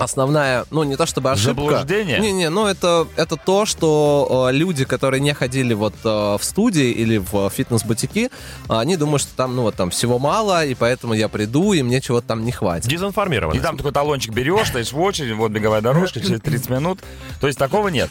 основная, 0.01 0.65
ну 0.71 0.83
не 0.85 0.97
то 0.97 1.07
чтобы 1.07 1.31
ошибка. 1.31 1.63
Заблуждение? 1.63 2.19
Не-не, 2.21 2.51
ну 2.51 2.67
это, 2.67 3.07
это 3.17 3.37
то, 3.37 3.67
что 3.67 4.49
э, 4.51 4.53
люди, 4.53 4.85
которые 4.85 5.21
не 5.21 5.35
ходили 5.35 5.75
вот 5.75 5.95
э, 6.05 6.09
в 6.09 6.41
студии 6.43 6.91
или 6.91 7.19
в 7.19 7.51
фитнес-бутики, 7.51 8.31
они 8.69 8.97
думают, 8.97 9.23
что 9.23 9.35
там, 9.37 9.57
ну 9.57 9.63
вот 9.63 9.75
там 9.75 9.91
всего 9.91 10.19
мало, 10.19 10.65
и 10.65 10.75
поэтому 10.75 11.15
я 11.15 11.29
приду, 11.29 11.73
и 11.73 11.83
мне 11.83 12.01
чего-то 12.01 12.29
там 12.29 12.45
не 12.45 12.53
хватит. 12.53 12.87
И 12.87 12.91
Дезинформированность. 12.91 13.63
там 13.63 13.77
такой 13.77 13.93
талончик 13.93 14.33
берешь, 14.33 14.69
стоишь 14.69 14.93
в 14.93 15.01
очереди, 15.01 15.33
вот 15.33 15.51
беговая 15.51 15.81
дорожка, 15.81 16.21
через 16.21 16.41
30 16.41 16.71
минут. 16.71 17.01
То 17.41 17.47
есть 17.47 17.59
такого 17.59 17.89
нет. 17.89 18.11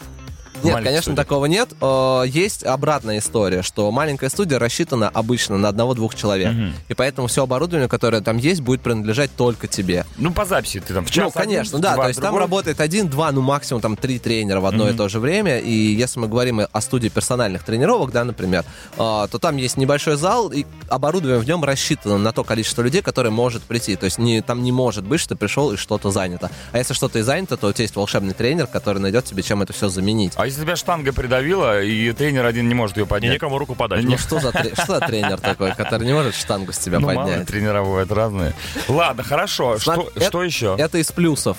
Нет, 0.64 0.76
конечно, 0.76 1.02
студий. 1.02 1.16
такого 1.16 1.46
нет. 1.46 1.70
Э, 1.80 2.22
Есть 2.26 2.64
обратная 2.64 3.18
история, 3.18 3.62
что 3.62 3.90
маленькая 3.90 4.28
студия 4.28 4.58
рассчитана 4.58 5.08
обычно 5.08 5.58
на 5.58 5.68
одного-двух 5.68 6.14
человек. 6.14 6.52
И 6.88 6.94
поэтому 6.94 7.28
все 7.28 7.44
оборудование, 7.44 7.88
которое 7.88 8.20
там 8.20 8.36
есть, 8.38 8.60
будет 8.60 8.80
принадлежать 8.80 9.30
только 9.36 9.66
тебе. 9.66 10.04
Ну, 10.18 10.32
по 10.32 10.44
записи 10.44 10.80
ты 10.80 10.94
там 10.94 11.04
в 11.04 11.10
час 11.10 11.24
ну, 11.24 11.30
конечно, 11.30 11.78
один, 11.78 11.80
да. 11.82 11.94
два 11.94 12.04
То 12.04 12.08
есть 12.08 12.20
там 12.20 12.30
другой. 12.30 12.40
работает 12.42 12.80
один, 12.80 13.08
два, 13.08 13.32
ну 13.32 13.40
максимум 13.40 13.80
там 13.80 13.96
три 13.96 14.18
тренера 14.18 14.60
в 14.60 14.66
одно 14.66 14.88
и 14.88 14.92
то 14.92 15.08
же 15.08 15.20
время. 15.20 15.58
И 15.58 15.72
если 15.72 16.20
мы 16.20 16.28
говорим 16.28 16.60
о 16.70 16.80
студии 16.80 17.08
персональных 17.08 17.64
тренировок, 17.64 18.12
да, 18.12 18.24
например, 18.24 18.64
а, 18.96 19.26
то 19.28 19.38
там 19.38 19.56
есть 19.56 19.76
небольшой 19.76 20.16
зал, 20.16 20.48
и 20.50 20.66
оборудование 20.88 21.40
в 21.40 21.46
нем 21.46 21.64
рассчитано 21.64 22.18
на 22.18 22.32
то 22.32 22.44
количество 22.44 22.82
людей, 22.82 23.02
которое 23.02 23.30
может 23.30 23.62
прийти. 23.62 23.96
То 23.96 24.04
есть 24.04 24.18
не, 24.18 24.42
там 24.42 24.62
не 24.62 24.72
может 24.72 25.04
быть, 25.04 25.20
что 25.20 25.30
ты 25.30 25.36
пришел 25.36 25.72
и 25.72 25.76
что-то 25.76 26.10
занято. 26.10 26.50
А 26.72 26.78
если 26.78 26.94
что-то 26.94 27.18
и 27.18 27.22
занято, 27.22 27.56
то 27.56 27.68
у 27.68 27.72
тебя 27.72 27.84
есть 27.84 27.96
волшебный 27.96 28.34
тренер, 28.34 28.66
который 28.66 28.98
найдет 28.98 29.24
тебе, 29.24 29.42
чем 29.42 29.62
это 29.62 29.72
все 29.72 29.88
заменить. 29.88 30.32
А 30.36 30.46
если 30.50 30.62
тебя 30.62 30.76
штанга 30.76 31.12
придавила, 31.12 31.82
и 31.82 32.12
тренер 32.12 32.44
один 32.44 32.68
не 32.68 32.74
может 32.74 32.96
ее 32.96 33.04
И 33.04 33.06
поднять? 33.06 33.32
некому 33.34 33.58
руку 33.58 33.74
подать. 33.74 34.04
Ну 34.04 34.18
что 34.18 34.40
за, 34.40 34.52
тре- 34.52 34.74
что 34.74 34.86
за 34.86 35.00
тренер 35.00 35.38
такой, 35.38 35.74
который 35.74 36.06
не 36.06 36.12
может 36.12 36.34
штангу 36.34 36.72
с 36.72 36.78
тебя 36.78 36.98
Ну, 36.98 37.06
поднять? 37.06 37.46
тренера 37.46 37.82
бывают 37.82 38.10
разные. 38.12 38.52
Ладно, 38.88 39.22
хорошо. 39.22 39.78
Смотри, 39.78 40.02
Что, 40.02 40.12
это- 40.16 40.26
что 40.26 40.42
еще? 40.44 40.76
Это 40.78 40.98
из 40.98 41.10
плюсов. 41.12 41.56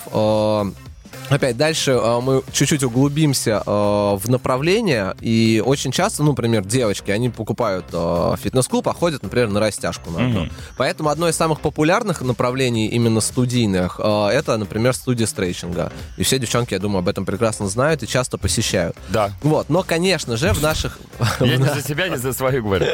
Опять 1.28 1.56
дальше 1.56 1.92
э, 1.92 2.20
мы 2.20 2.42
чуть-чуть 2.52 2.82
углубимся 2.82 3.62
э, 3.64 3.70
в 3.70 4.22
направление, 4.28 5.14
и 5.20 5.62
очень 5.64 5.92
часто, 5.92 6.22
ну, 6.22 6.30
например, 6.30 6.64
девочки, 6.64 7.10
они 7.10 7.30
покупают 7.30 7.86
э, 7.92 8.34
фитнес-клуб, 8.42 8.86
а 8.88 8.92
ходят, 8.92 9.22
например, 9.22 9.48
на 9.48 9.60
растяжку 9.60 10.10
на 10.10 10.26
одну. 10.26 10.48
Поэтому 10.76 11.08
одно 11.08 11.28
из 11.28 11.36
самых 11.36 11.60
популярных 11.60 12.20
направлений 12.22 12.88
именно 12.88 13.20
студийных, 13.20 13.98
это, 13.98 14.56
например, 14.56 14.94
студия 14.94 15.26
стрейчинга. 15.26 15.92
И 16.16 16.22
все 16.22 16.38
девчонки, 16.38 16.74
я 16.74 16.80
думаю, 16.80 17.00
об 17.00 17.08
этом 17.08 17.24
прекрасно 17.24 17.68
знают 17.68 18.02
и 18.02 18.06
часто 18.06 18.38
посещают. 18.38 18.96
Да. 19.08 19.30
Вот, 19.42 19.68
но, 19.68 19.82
конечно 19.82 20.36
же, 20.36 20.52
в 20.52 20.62
наших... 20.62 20.98
Я 21.40 21.56
не 21.56 21.64
за 21.64 21.82
себя, 21.86 22.08
не 22.08 22.16
за 22.16 22.32
свою 22.32 22.62
говорю. 22.62 22.86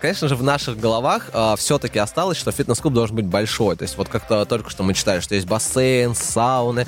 Конечно 0.00 0.28
же, 0.28 0.36
в 0.36 0.42
наших 0.42 0.78
головах 0.78 1.30
все-таки 1.58 1.98
осталось, 1.98 2.38
что 2.38 2.52
фитнес-клуб 2.52 2.92
должен 2.94 3.16
быть 3.16 3.26
большой. 3.26 3.76
То 3.76 3.82
есть 3.82 3.96
вот 3.96 4.08
как-то 4.08 4.44
только 4.44 4.70
что 4.70 4.82
мы 4.82 4.94
читали, 4.94 5.20
что 5.20 5.34
есть 5.34 5.46
бассейн, 5.46 6.14
сауны, 6.14 6.86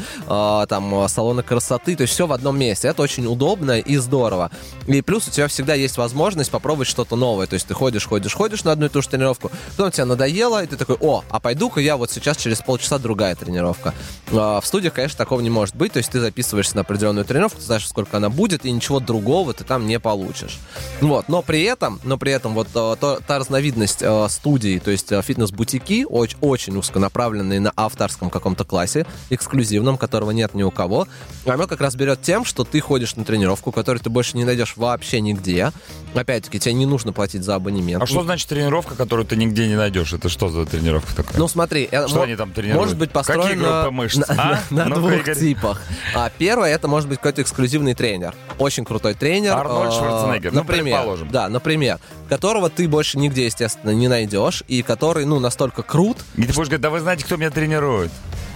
там 0.67 0.95
э, 0.95 1.09
салоны 1.09 1.43
красоты, 1.43 1.97
то 1.97 2.03
есть 2.03 2.15
все 2.15 2.27
в 2.27 2.33
одном 2.33 2.59
месте. 2.59 2.88
Это 2.88 3.03
очень 3.03 3.27
удобно 3.27 3.79
и 3.79 3.97
здорово. 3.97 4.50
И 4.87 5.00
плюс 5.03 5.29
у 5.29 5.31
тебя 5.31 5.49
всегда 5.49 5.75
есть 5.75 5.97
возможность 5.99 6.50
попробовать 6.50 6.88
что-то 6.88 7.17
новое. 7.17 7.47
То 7.47 7.55
есть 7.55 7.67
ты 7.67 7.75
ходишь, 7.75 8.07
ходишь, 8.07 8.35
ходишь 8.35 8.65
на 8.65 8.73
одну 8.73 8.87
и 8.87 8.88
ту 8.88 9.03
же 9.03 9.09
тренировку, 9.09 9.50
потом 9.77 9.91
тебе 9.91 10.05
надоело, 10.05 10.62
и 10.62 10.67
ты 10.67 10.77
такой, 10.77 10.97
о, 11.00 11.23
а 11.31 11.41
пойду-ка 11.41 11.81
я 11.81 11.97
вот 11.97 12.11
сейчас 12.11 12.37
через 12.37 12.61
полчаса 12.61 12.99
другая 12.99 13.35
тренировка. 13.35 13.95
Э, 14.31 14.61
В 14.61 14.62
студиях, 14.65 14.95
конечно, 14.95 15.17
такого 15.19 15.41
не 15.41 15.50
может 15.50 15.77
быть. 15.77 15.93
То 15.93 15.99
есть 15.99 16.11
ты 16.11 16.21
записываешься 16.21 16.75
на 16.77 16.83
определенную 16.83 17.25
тренировку, 17.25 17.59
ты 17.59 17.65
знаешь, 17.67 17.87
сколько 17.88 18.17
она 18.17 18.29
будет, 18.31 18.65
и 18.65 18.71
ничего 18.71 19.00
другого 19.00 19.53
ты 19.55 19.65
там 19.65 19.87
не 19.87 19.99
получишь. 20.00 20.59
Вот. 21.00 21.29
Но 21.29 21.43
при 21.43 21.62
этом, 21.62 22.00
но 22.05 22.19
при 22.19 22.33
этом 22.33 22.55
вот 22.55 22.69
э, 22.75 22.97
то- 23.00 23.19
та 23.27 23.38
разновидность 23.38 23.99
э, 24.03 24.27
студий, 24.29 24.79
то 24.79 24.91
есть 24.91 25.09
фитнес-бутики, 25.09 26.05
оч- 26.09 26.37
очень 26.41 26.77
узконаправленные 26.77 27.61
на 27.61 27.73
авторском 27.77 28.31
каком-то 28.31 28.65
классе, 28.65 29.07
эксклюзивном, 29.31 29.97
которого 29.99 30.31
нет 30.38 30.54
ни 30.54 30.62
у 30.62 30.71
кого, 30.71 31.07
оно 31.47 31.66
как 31.66 31.80
раз 31.80 31.95
берет 31.97 32.23
тем, 32.23 32.45
что 32.45 32.64
ты 32.64 32.80
ходишь 32.80 33.16
на 33.16 33.25
тренировку, 33.25 33.73
которую 33.73 34.00
ты 34.00 34.09
больше 34.11 34.37
не 34.37 34.45
найдешь 34.45 34.75
вообще 34.76 35.21
нигде. 35.21 35.73
Опять-таки, 36.14 36.59
тебе 36.59 36.73
не 36.75 36.87
нужно 36.87 37.12
платить 37.12 37.42
за 37.45 37.54
абонемент. 37.57 38.02
А 38.02 38.07
что 38.07 38.23
значит 38.23 38.49
тренировка, 38.49 38.95
которую 38.95 39.26
ты 39.26 39.37
нигде 39.37 39.66
не 39.68 39.76
найдешь? 39.76 40.12
Это 40.12 40.28
что 40.28 40.49
за 40.49 40.64
тренировка 40.64 41.14
такая? 41.14 41.38
Ну 41.38 41.49
смотри, 41.49 41.88
э, 41.90 42.07
Что 42.09 42.18
мо- 42.18 42.23
они 42.25 42.37
там 42.37 42.52
тренируют? 42.52 42.80
может 42.87 42.97
быть 42.99 43.11
Какие 43.12 43.35
построено 43.37 43.83
группы 43.83 43.90
мышц? 43.90 44.16
на, 44.16 44.25
А? 44.28 44.61
на- 44.71 44.85
на 44.85 44.85
Ну-ка, 44.87 45.00
двух 45.00 45.12
Игорь. 45.21 45.37
типах. 45.38 45.83
А, 46.14 46.30
первое 46.38 46.73
это 46.75 46.88
может 46.88 47.09
быть 47.09 47.18
какой-то 47.18 47.42
эксклюзивный 47.42 47.95
тренер, 47.95 48.35
очень 48.59 48.85
крутой 48.85 49.14
тренер. 49.14 49.52
Арнольд 49.52 49.92
э, 49.92 49.97
Шварценеггер, 49.97 50.52
ну, 50.52 50.61
например, 50.61 50.97
предположим. 50.97 51.28
да, 51.30 51.49
например, 51.49 51.99
которого 52.28 52.71
ты 52.71 52.88
больше 52.88 53.18
нигде, 53.18 53.45
естественно, 53.47 53.90
не 53.90 54.09
найдешь 54.09 54.62
и 54.68 54.83
который, 54.83 55.25
ну, 55.26 55.40
настолько 55.40 55.83
крут, 55.83 56.18
И 56.37 56.42
ты 56.42 56.47
будешь 56.49 56.57
говорить, 56.68 56.80
да 56.80 56.90
вы 56.90 57.00
знаете, 57.00 57.25
кто 57.25 57.37
меня 57.37 57.50
тренирует? 57.50 58.11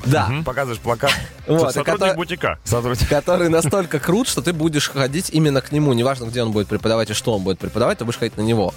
Да, 0.05 0.31
Показываешь 0.45 0.81
плакат. 0.81 1.13
вот, 1.47 1.73
Сотрудник 1.73 2.03
кото- 2.03 2.15
бутика. 2.15 2.59
Сотрудник. 2.65 3.09
который 3.09 3.49
настолько 3.49 3.99
крут, 3.99 4.29
что 4.29 4.43
ты 4.43 4.53
будешь 4.53 4.89
ходить 4.91 5.31
именно 5.31 5.61
к 5.61 5.73
нему, 5.73 5.93
неважно, 5.93 6.25
где 6.27 6.43
он 6.43 6.53
будет 6.53 6.69
преподавать 6.69 7.11
и 7.11 7.15
что 7.15 7.35
он 7.35 7.43
будет 7.43 7.59
преподавать, 7.59 7.99
ты 7.99 8.05
будешь 8.05 8.19
ходить 8.19 8.37
на 8.37 8.43
него. 8.43 8.75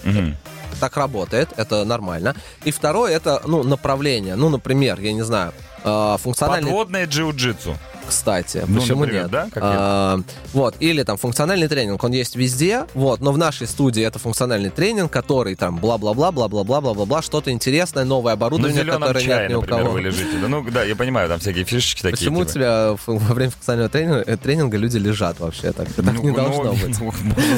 Так 0.80 0.98
работает, 0.98 1.50
это 1.56 1.86
нормально. 1.86 2.36
И 2.66 2.72
второе, 2.72 3.16
это, 3.16 3.42
ну, 3.46 3.64
направление. 3.64 4.36
Ну, 4.36 4.50
например, 4.50 5.00
я 5.00 5.14
не 5.14 5.22
знаю, 5.24 5.54
э, 5.84 6.18
функциональный 6.22 6.66
Подводное 6.70 7.08
джиу-джитсу. 7.08 7.76
Кстати. 8.08 8.64
Ну, 8.68 8.80
Почему 8.82 9.02
например, 9.02 9.24
нет? 9.24 9.32
да, 9.32 9.48
А, 9.56 10.20
вот, 10.54 10.76
или 10.80 11.04
там 11.04 11.18
функциональный 11.18 11.68
тренинг, 11.68 12.04
он 12.04 12.12
есть 12.12 12.36
везде, 12.36 12.86
вот, 12.94 13.22
но 13.22 13.32
в 13.32 13.38
нашей 13.38 13.68
студии 13.68 14.04
это 14.04 14.20
функциональный 14.20 14.70
тренинг, 14.70 15.12
который 15.12 15.56
там 15.56 15.78
бла-бла-бла, 15.78 16.32
бла-бла-бла, 16.32 16.82
бла-бла-бла, 16.82 17.22
что-то 17.22 17.52
интересное, 17.52 18.06
новое 18.06 18.32
На 18.34 18.34
оборудование, 18.34 18.82
зеленом 18.84 19.02
которое 19.02 19.24
чае, 19.26 19.40
нет 19.42 19.50
ни 19.50 19.54
у 19.56 19.62
например, 19.62 19.84
кого. 19.84 19.92
вы 19.94 20.02
лежите. 20.02 20.38
Да, 20.42 20.48
ну, 20.48 20.64
да, 20.70 20.84
я 20.84 20.96
понимаю, 20.96 21.30
там 21.30 21.40
всякие 21.40 21.66
фишечки 21.66 22.02
такие. 22.02 22.18
Почему 22.18 22.40
у 22.40 22.44
типа. 22.44 22.54
тебя 22.54 22.96
фу- 22.96 23.18
во 23.18 23.34
время 23.34 23.52
функционального 23.52 23.90
тренинга, 23.90 24.24
э, 24.26 24.38
тренинга 24.38 24.78
люди 24.78 24.98
лежат 24.98 25.40
вообще? 25.40 25.72
Так, 25.72 25.88
так 25.94 26.06
Ну, 26.06 26.22
не 26.24 26.30
ну, 26.30 26.36
должно 26.36 26.64
ну, 26.64 26.74
быть. 26.74 27.00
ну, 27.00 27.12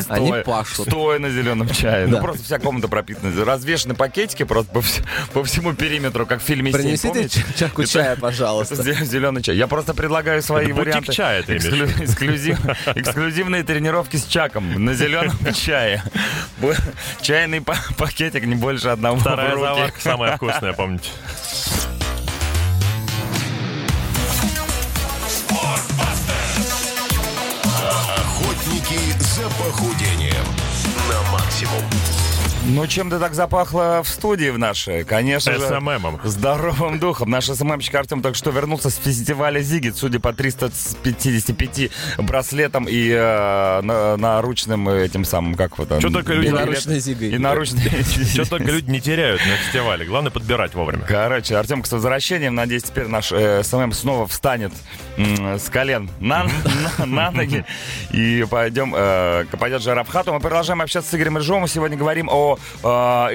Они 0.10 0.28
стоя- 0.30 0.44
пашут. 0.44 0.88
Стоя 0.88 1.20
на 1.20 1.30
зеленом 1.30 1.70
чае. 1.70 2.08
Да. 2.08 2.18
Ну, 2.18 2.22
просто 2.24 2.44
вся 2.44 2.60
комната 2.60 2.88
пропитана. 2.88 3.34
Развешаны 3.46 3.94
пакетики 3.96 4.44
просто 4.44 4.72
по, 4.72 4.80
вс- 4.80 5.02
по 5.34 5.44
всему 5.44 5.74
периметру, 5.74 6.26
как 6.26 6.40
в 6.42 6.44
фильме 6.44 6.72
Принесите 6.72 7.10
помните? 7.10 7.40
ч- 7.42 7.60
чашку 7.60 7.82
Это- 7.82 7.92
чая, 7.92 8.12
Это 8.14 8.22
пожалуйста. 8.22 8.76
зеленый 9.06 9.42
чай. 9.42 9.56
Я 9.58 9.68
просто 9.68 9.94
предлагаю 9.94 10.37
свои 10.42 10.66
Это 10.66 10.76
бутик 10.76 10.88
варианты. 10.88 11.14
чая 11.14 11.44
ты 11.44 11.56
Эксклю- 11.58 12.04
эксклюзив- 12.04 12.78
эксклюзивные 12.96 13.64
тренировки 13.64 14.18
с 14.18 14.26
чаком 14.26 14.84
на 14.84 14.94
зеленом 14.94 15.38
чае. 15.54 16.04
Чайный 17.22 17.62
па- 17.62 17.78
пакетик 17.98 18.46
не 18.46 18.56
больше 18.56 18.90
одного 18.90 19.18
Вторая 19.18 19.52
заварка 19.58 20.02
самая 20.02 20.36
вкусная, 20.38 20.74
помните. 20.78 21.10
Охотники 28.16 29.00
за 29.20 29.44
похудением 29.50 30.46
на 31.10 31.32
максимум. 31.32 31.84
Ну, 32.70 32.86
чем-то 32.86 33.18
так 33.18 33.34
запахло 33.34 34.02
в 34.04 34.10
студии 34.10 34.50
в 34.50 34.58
нашей? 34.60 35.06
Конечно 35.06 35.54
же, 35.54 35.62
СММом. 35.68 36.20
здоровым 36.26 37.00
духом. 37.00 37.30
Наш 37.30 37.46
СММщик 37.46 37.96
Артем 37.96 38.22
только 38.22 38.38
что 38.38 38.50
вернулся 38.52 38.90
с 38.90 38.98
фестиваля 38.98 39.62
«Сигет», 39.62 39.96
судя 39.96 40.20
по 40.20 40.34
355 40.34 41.90
браслетам 42.18 42.86
и 42.90 43.10
э, 43.10 43.82
на- 43.84 44.18
наручным 44.18 44.90
этим 44.90 45.24
самым, 45.24 45.56
как 45.56 45.78
вот 45.78 45.88
там... 45.88 46.02
Чё 46.02 46.10
только 46.10 46.34
люди- 46.34 46.50
Наручной 46.50 47.00
зигой. 47.00 47.30
И 47.30 47.38
наручные... 47.38 48.04
Что 48.34 48.50
только 48.50 48.70
люди 48.70 48.90
не 48.92 49.00
теряют 49.00 49.40
на 49.46 49.56
фестивале. 49.56 50.06
Главное 50.06 50.32
подбирать 50.32 50.76
вовремя. 50.76 51.06
Короче, 51.08 51.56
Артем, 51.56 51.86
с 51.86 51.92
возвращением. 51.94 52.54
Надеюсь, 52.56 52.84
теперь 52.84 53.08
наш 53.08 53.32
э, 53.32 53.64
СММ 53.64 53.94
снова 53.94 54.28
встанет 54.28 54.74
с 55.18 55.70
колен 55.70 56.10
на, 56.20 56.48
на, 57.00 57.06
на 57.06 57.32
ноги. 57.32 57.64
И 58.12 58.46
пойдем, 58.50 58.94
э, 58.94 59.46
пойдет 59.58 59.82
жара 59.82 60.04
в 60.04 60.10
хату. 60.10 60.34
Мы 60.34 60.42
продолжаем 60.42 60.82
общаться 60.82 61.10
с 61.12 61.16
Игорем 61.16 61.38
Рыжовым. 61.38 61.66
Сегодня 61.70 61.96
говорим 61.98 62.28
о 62.30 62.57
э, 62.84 62.88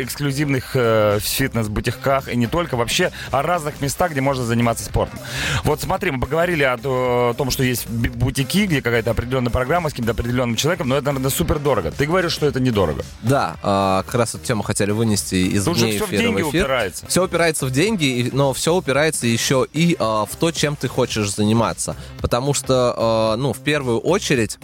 эксклюзивных 0.02 0.73
э, 0.75 1.19
фитнес-бутиках 1.21 2.29
и 2.29 2.37
не 2.37 2.47
только. 2.47 2.76
Вообще 2.76 3.12
о 3.31 3.43
разных 3.43 3.81
местах, 3.81 4.12
где 4.12 4.21
можно 4.21 4.45
заниматься 4.45 4.85
спортом. 4.85 5.19
Вот 5.64 5.81
смотри, 5.81 6.11
мы 6.11 6.21
поговорили 6.21 6.62
о, 6.62 6.75
о 6.75 7.35
том, 7.35 7.50
что 7.50 7.62
есть 7.62 7.88
бутики, 7.88 8.67
где 8.67 8.83
какая-то 8.83 9.11
определенная 9.11 9.50
программа 9.50 9.88
с 9.88 9.93
каким-то 9.93 10.12
определенным 10.12 10.57
человеком, 10.57 10.88
но 10.88 10.97
это, 10.97 11.07
наверное, 11.07 11.31
супер 11.31 11.59
дорого. 11.59 11.91
Ты 11.91 12.07
говоришь, 12.07 12.33
что 12.33 12.47
это 12.47 12.61
недорого. 12.61 13.05
Да, 13.23 13.57
а, 13.62 14.02
как 14.05 14.14
раз 14.14 14.35
эту 14.35 14.45
тему 14.45 14.62
хотели 14.62 14.91
вынести 14.91 15.35
из 15.35 15.64
Тут 15.64 15.79
же 15.79 15.87
вне 15.87 15.97
все 15.97 16.07
в 16.07 16.09
эфира 16.09 16.21
деньги 16.23 16.43
в 16.43 16.50
эфир. 16.50 16.64
упирается. 16.64 17.07
Все 17.07 17.25
упирается 17.25 17.67
в 17.67 17.71
деньги, 17.71 18.31
но 18.33 18.52
все 18.52 18.75
упирается 18.75 19.26
еще 19.26 19.67
и 19.73 19.97
а, 19.99 20.26
в 20.26 20.37
то, 20.37 20.50
чем 20.50 20.76
ты 20.76 20.88
хочешь 20.88 21.31
заниматься. 21.35 21.97
Потому 22.21 22.55
что, 22.55 22.95
а, 22.97 23.37
ну, 23.37 23.52
в 23.52 23.59
первую 23.59 23.99
очередь, 23.99 24.59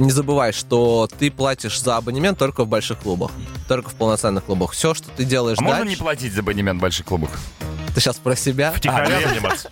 не 0.00 0.10
забывай, 0.10 0.52
что 0.52 1.08
ты 1.18 1.30
платишь 1.30 1.80
за 1.80 1.96
абонемент 1.96 2.38
только 2.38 2.64
в 2.64 2.68
больших 2.68 2.98
клубах. 2.98 3.30
Только 3.68 3.90
в 3.90 3.94
полноценных 3.94 4.44
клубах. 4.44 4.72
Все, 4.72 4.94
что 4.94 5.08
ты 5.10 5.24
делаешь 5.24 5.58
А 5.58 5.62
можно 5.62 5.78
дальше... 5.80 5.90
не 5.90 5.96
платить 5.96 6.32
за 6.32 6.40
абонемент 6.40 6.78
в 6.78 6.82
больших 6.82 7.06
клубах? 7.06 7.30
Ты 7.94 8.00
сейчас 8.00 8.16
про 8.18 8.36
себя? 8.36 8.70
Втихаря 8.70 9.28
заниматься. 9.28 9.68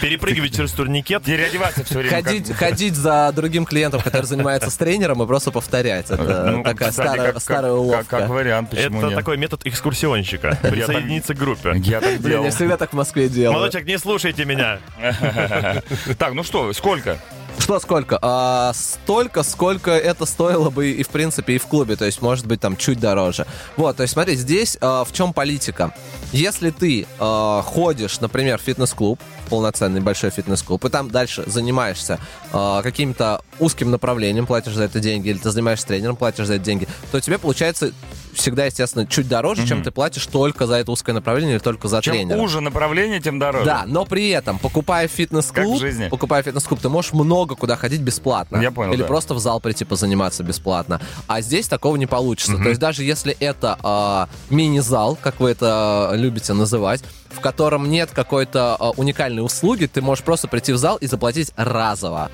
Перепрыгивать 0.00 0.56
через 0.56 0.72
турникет. 0.72 1.22
Переодеваться 1.24 1.84
все 1.84 1.98
время. 1.98 2.10
Ходить, 2.22 2.52
ходить 2.54 2.94
за 2.96 3.30
другим 3.36 3.66
клиентом, 3.66 4.00
который 4.00 4.24
занимается 4.24 4.70
с 4.70 4.76
тренером, 4.76 5.22
и 5.22 5.26
просто 5.26 5.50
повторять. 5.50 6.10
Это 6.10 6.50
Ну, 6.50 6.62
такая 6.64 6.88
кстати, 6.90 7.06
старая, 7.08 7.32
как- 7.34 7.42
старая 7.42 7.72
уловка. 7.72 8.04
Как, 8.04 8.20
как 8.20 8.28
вариант, 8.30 8.70
почему 8.70 8.98
Это 9.00 9.08
нет? 9.08 9.18
такой 9.18 9.36
метод 9.36 9.60
экскурсионщика. 9.66 10.58
Присоединиться 10.62 11.34
к 11.34 11.36
группе. 11.38 11.74
Я 11.84 12.00
так 12.00 12.18
Блин, 12.20 12.22
делал. 12.30 12.44
я 12.46 12.50
всегда 12.50 12.78
так 12.78 12.92
в 12.94 12.96
Москве 12.96 13.28
делаю. 13.28 13.52
Молодой 13.52 13.72
человек, 13.72 13.88
не 13.88 13.98
слушайте 13.98 14.44
меня. 14.46 14.78
Так, 16.18 16.32
ну 16.32 16.42
что, 16.42 16.72
сколько? 16.72 17.18
Что 17.60 17.78
сколько? 17.78 18.18
А, 18.22 18.72
столько, 18.74 19.42
сколько 19.42 19.90
это 19.90 20.24
стоило 20.24 20.70
бы 20.70 20.90
и 20.90 21.02
в 21.02 21.08
принципе 21.10 21.54
и 21.54 21.58
в 21.58 21.66
клубе, 21.66 21.94
то 21.94 22.06
есть 22.06 22.22
может 22.22 22.46
быть 22.46 22.60
там 22.60 22.76
чуть 22.76 22.98
дороже. 22.98 23.46
Вот, 23.76 23.96
то 23.96 24.02
есть 24.02 24.14
смотри, 24.14 24.34
здесь 24.34 24.78
а, 24.80 25.04
в 25.04 25.12
чем 25.12 25.32
политика? 25.32 25.94
Если 26.32 26.70
ты 26.70 27.06
а, 27.18 27.62
ходишь, 27.62 28.18
например, 28.20 28.58
в 28.58 28.62
фитнес-клуб, 28.62 29.20
полноценный 29.50 30.00
большой 30.00 30.30
фитнес-клуб, 30.30 30.84
и 30.86 30.88
там 30.88 31.10
дальше 31.10 31.44
занимаешься 31.46 32.18
а, 32.52 32.82
каким-то 32.82 33.42
узким 33.58 33.90
направлением, 33.90 34.46
платишь 34.46 34.74
за 34.74 34.84
это 34.84 34.98
деньги, 34.98 35.28
или 35.28 35.38
ты 35.38 35.50
занимаешься 35.50 35.86
тренером, 35.86 36.16
платишь 36.16 36.46
за 36.46 36.54
это 36.54 36.64
деньги, 36.64 36.88
то 37.12 37.20
тебе 37.20 37.38
получается 37.38 37.92
всегда, 38.34 38.66
естественно, 38.66 39.06
чуть 39.06 39.28
дороже, 39.28 39.66
чем 39.66 39.82
ты 39.82 39.90
платишь 39.90 40.26
только 40.26 40.66
за 40.66 40.76
это 40.76 40.90
узкое 40.92 41.12
направление 41.12 41.56
или 41.56 41.62
только 41.62 41.88
за 41.88 42.00
Чем 42.02 42.14
тренера. 42.14 42.38
уже 42.38 42.60
направление, 42.60 43.20
тем 43.20 43.38
дороже. 43.38 43.64
Да, 43.64 43.84
но 43.86 44.04
при 44.04 44.28
этом, 44.30 44.58
покупая 44.58 45.08
фитнес-клуб, 45.08 45.82
покупая 46.10 46.42
фитнес-клуб, 46.42 46.80
ты 46.80 46.88
можешь 46.88 47.12
много 47.12 47.54
куда 47.54 47.76
ходить 47.76 48.00
бесплатно. 48.00 48.58
Я 48.58 48.70
понял, 48.70 48.92
Или 48.92 49.02
да. 49.02 49.06
просто 49.08 49.34
в 49.34 49.38
зал 49.38 49.60
прийти 49.60 49.84
позаниматься 49.84 50.42
бесплатно. 50.42 51.00
А 51.26 51.40
здесь 51.40 51.68
такого 51.68 51.96
не 51.96 52.06
получится. 52.06 52.56
То 52.56 52.68
есть 52.68 52.80
даже 52.80 53.04
если 53.04 53.36
это 53.40 53.78
а, 53.82 54.28
мини-зал, 54.50 55.18
как 55.20 55.40
вы 55.40 55.50
это 55.50 56.10
любите 56.14 56.52
называть, 56.52 57.02
в 57.30 57.40
котором 57.40 57.88
нет 57.90 58.10
какой-то 58.12 58.76
а, 58.78 58.90
уникальной 58.90 59.44
услуги, 59.44 59.86
ты 59.86 60.02
можешь 60.02 60.24
просто 60.24 60.48
прийти 60.48 60.72
в 60.72 60.78
зал 60.78 60.96
и 60.96 61.06
заплатить 61.06 61.50
разово. 61.56 62.30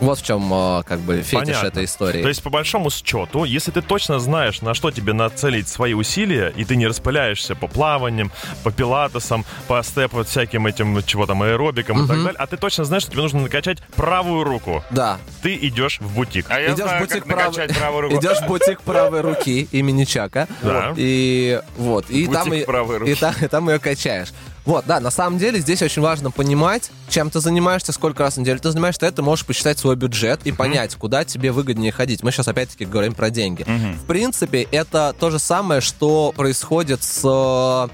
Вот 0.00 0.18
в 0.18 0.24
чем 0.24 0.52
э, 0.52 0.82
как 0.84 1.00
бы 1.00 1.22
фетиш 1.22 1.32
Понятно. 1.32 1.66
этой 1.68 1.84
истории. 1.86 2.22
То 2.22 2.28
есть, 2.28 2.42
по 2.42 2.50
большому 2.50 2.90
счету, 2.90 3.44
если 3.44 3.70
ты 3.70 3.80
точно 3.82 4.18
знаешь, 4.18 4.60
на 4.60 4.74
что 4.74 4.90
тебе 4.90 5.12
нацелить 5.14 5.68
свои 5.68 5.94
усилия, 5.94 6.52
и 6.54 6.64
ты 6.64 6.76
не 6.76 6.86
распыляешься 6.86 7.54
по 7.54 7.66
плаваниям, 7.66 8.30
по 8.62 8.70
пилатесам, 8.70 9.44
по 9.68 9.82
степ 9.82 10.12
вот 10.12 10.28
всяким 10.28 10.66
этим, 10.66 11.02
чего 11.04 11.26
там, 11.26 11.42
аэробикам 11.42 12.04
и 12.04 12.08
так 12.08 12.16
далее, 12.18 12.34
а 12.38 12.46
ты 12.46 12.56
точно 12.56 12.84
знаешь, 12.84 13.02
что 13.04 13.12
тебе 13.12 13.22
нужно 13.22 13.40
накачать 13.40 13.78
правую 13.96 14.44
руку, 14.44 14.84
Да. 14.90 15.18
ты 15.42 15.54
идешь 15.56 15.98
в 16.00 16.14
бутик. 16.14 16.46
А 16.50 16.60
я 16.60 16.66
Идешь 16.68 16.84
в 16.84 16.88
знаю, 16.88 17.00
бутик 17.00 17.24
как 17.24 17.26
накачать 17.26 17.54
правой- 17.70 17.74
правую 17.80 18.02
руку. 18.02 18.16
Идешь 18.16 18.38
в 18.38 18.46
бутик 18.46 18.80
правой 18.82 19.20
руки 19.22 19.68
имени 19.72 20.04
Чака. 20.04 20.46
Да. 20.62 20.92
И 20.96 21.60
вот. 21.78 22.10
И 22.10 22.26
Бутик 22.26 22.42
там, 22.44 22.52
и, 22.54 22.64
правой 22.64 22.98
руки. 22.98 23.12
и 23.12 23.14
там, 23.14 23.34
и 23.40 23.46
там 23.48 23.70
ее 23.70 23.78
качаешь. 23.78 24.28
Вот, 24.66 24.84
да, 24.86 25.00
на 25.00 25.10
самом 25.10 25.38
деле 25.38 25.60
здесь 25.60 25.80
очень 25.80 26.02
важно 26.02 26.30
понимать, 26.30 26.90
чем 27.08 27.30
ты 27.30 27.40
занимаешься, 27.40 27.92
сколько 27.92 28.24
раз 28.24 28.34
в 28.34 28.40
неделю 28.40 28.58
ты 28.58 28.70
занимаешься, 28.72 29.10
ты 29.10 29.22
можешь 29.22 29.46
посчитать 29.46 29.78
свой 29.78 29.96
бюджет 29.96 30.40
и 30.44 30.52
понять, 30.52 30.96
куда 30.96 31.24
тебе 31.24 31.52
выгоднее 31.52 31.92
ходить. 31.92 32.22
Мы 32.22 32.32
сейчас 32.32 32.48
опять-таки 32.48 32.84
говорим 32.84 33.14
про 33.14 33.30
деньги. 33.30 33.64
В 33.64 34.06
принципе, 34.06 34.62
это 34.72 35.14
то 35.18 35.30
же 35.30 35.38
самое, 35.38 35.80
что 35.80 36.32
происходит 36.36 37.02
с 37.02 37.88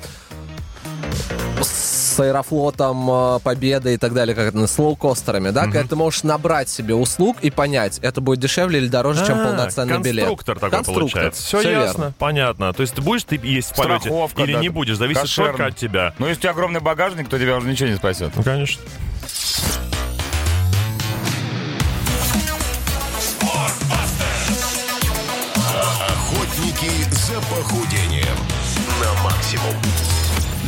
с 1.62 2.20
Аэрофлотом, 2.20 3.08
э, 3.10 3.38
Победой 3.42 3.94
и 3.94 3.96
так 3.96 4.12
далее, 4.12 4.34
как 4.34 4.48
это, 4.48 4.66
с 4.66 4.78
лоукостерами, 4.78 5.50
да, 5.50 5.62
когда 5.62 5.84
ты 5.84 5.96
можешь 5.96 6.22
набрать 6.24 6.68
себе 6.68 6.94
услуг 6.94 7.38
и 7.40 7.50
понять, 7.50 7.98
это 8.02 8.20
будет 8.20 8.40
дешевле 8.40 8.78
или 8.80 8.88
дороже, 8.88 9.24
чем 9.26 9.40
А, 9.40 9.44
полноценный 9.46 9.98
билет. 10.00 10.24
Конструктор 10.26 10.54
такой 10.56 10.70
Конструктор. 10.70 11.02
получается. 11.10 11.42
Все, 11.42 11.58
Всё 11.60 11.70
ясно, 11.70 11.98
верно. 12.02 12.14
понятно. 12.18 12.72
То 12.74 12.82
есть 12.82 12.94
ты 12.94 13.00
будешь 13.02 13.24
ты 13.24 13.40
есть 13.42 13.70
в 13.72 13.76
полете 13.76 14.00
Страховка, 14.00 14.42
или 14.42 14.52
да, 14.52 14.60
не 14.60 14.68
будешь, 14.68 14.96
зависит 14.98 15.22
кошерно. 15.22 15.50
только 15.52 15.66
от 15.66 15.76
тебя. 15.76 16.12
Ну, 16.18 16.26
если 16.26 16.40
у 16.40 16.42
тебя 16.42 16.50
огромный 16.50 16.80
багажник, 16.80 17.28
то 17.28 17.38
тебя 17.38 17.56
уже 17.56 17.68
ничего 17.68 17.88
не 17.88 17.96
спасет. 17.96 18.30
Ну, 18.36 18.42
конечно. 18.42 18.82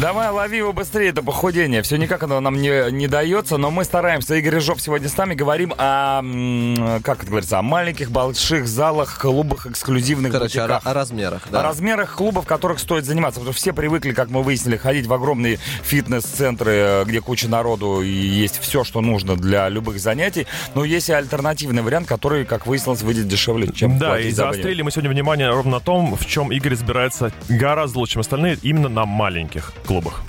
Давай, 0.00 0.28
лови 0.30 0.58
его 0.58 0.72
быстрее, 0.72 1.10
это 1.10 1.22
похудение. 1.22 1.80
Все 1.82 1.96
никак 1.96 2.24
оно 2.24 2.40
нам 2.40 2.60
не, 2.60 2.90
не 2.90 3.06
дается, 3.06 3.58
но 3.58 3.70
мы 3.70 3.84
стараемся. 3.84 4.34
Игорь 4.34 4.58
Жоп 4.58 4.80
сегодня 4.80 5.08
с 5.08 5.16
нами. 5.16 5.34
Говорим 5.34 5.72
о, 5.78 7.00
как 7.04 7.18
это 7.18 7.28
говорится, 7.28 7.60
о 7.60 7.62
маленьких, 7.62 8.10
больших 8.10 8.66
залах, 8.66 9.20
клубах, 9.20 9.68
эксклюзивных 9.68 10.32
Короче, 10.32 10.62
о, 10.62 10.66
бутиках. 10.66 10.86
о 10.86 10.94
размерах, 10.94 11.46
О 11.46 11.50
да. 11.50 11.62
размерах 11.62 12.16
клубов, 12.16 12.44
в 12.44 12.48
которых 12.48 12.80
стоит 12.80 13.04
заниматься. 13.04 13.38
Потому 13.38 13.52
что 13.52 13.60
все 13.62 13.72
привыкли, 13.72 14.10
как 14.12 14.30
мы 14.30 14.42
выяснили, 14.42 14.76
ходить 14.76 15.06
в 15.06 15.12
огромные 15.12 15.58
фитнес-центры, 15.84 16.72
э, 16.72 17.04
где 17.04 17.20
куча 17.20 17.48
народу 17.48 18.02
и 18.02 18.08
есть 18.10 18.58
все, 18.60 18.82
что 18.82 19.00
нужно 19.00 19.36
для 19.36 19.68
любых 19.68 20.00
занятий. 20.00 20.48
Но 20.74 20.84
есть 20.84 21.08
и 21.08 21.12
альтернативный 21.12 21.82
вариант, 21.82 22.08
который, 22.08 22.44
как 22.44 22.66
выяснилось, 22.66 23.02
выйдет 23.02 23.28
дешевле, 23.28 23.68
чем 23.72 23.96
Да, 23.98 24.18
и 24.18 24.32
заострили 24.32 24.82
мы 24.82 24.90
сегодня 24.90 25.10
внимание 25.10 25.50
ровно 25.50 25.74
на 25.74 25.80
том, 25.80 26.16
в 26.16 26.26
чем 26.26 26.50
Игорь 26.50 26.72
разбирается 26.72 27.32
гораздо 27.48 28.00
лучше, 28.00 28.14
чем 28.14 28.20
остальные, 28.22 28.58
именно 28.62 28.88
на 28.88 29.06
маленьких 29.06 29.72
клубах. 29.84 30.20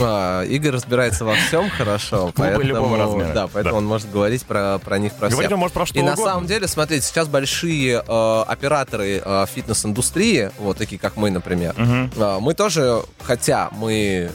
А, 0.00 0.42
Игорь 0.44 0.72
разбирается 0.72 1.24
во 1.24 1.34
всем 1.34 1.70
хорошо, 1.70 2.32
поэтому, 2.34 2.64
любого 2.64 2.96
размера. 2.98 3.32
да, 3.32 3.46
поэтому 3.46 3.74
Да. 3.74 3.78
он 3.78 3.86
может 3.86 4.10
говорить 4.10 4.44
про, 4.44 4.78
про 4.78 4.98
них, 4.98 5.12
про 5.14 5.28
Говорить 5.28 5.46
всех. 5.48 5.52
он 5.52 5.58
может 5.60 5.74
про 5.74 5.86
что 5.86 5.98
И 5.98 6.02
на 6.02 6.12
угодно. 6.12 6.32
самом 6.32 6.46
деле, 6.46 6.66
смотрите, 6.68 7.04
сейчас 7.06 7.28
большие 7.28 8.02
э, 8.06 8.42
операторы 8.46 9.22
э, 9.24 9.46
фитнес-индустрии, 9.54 10.50
вот 10.58 10.78
такие 10.78 10.98
как 11.00 11.16
мы, 11.16 11.30
например, 11.30 11.74
э, 11.78 12.38
мы 12.40 12.54
тоже, 12.54 13.02
хотя 13.22 13.68
мы 13.72 14.30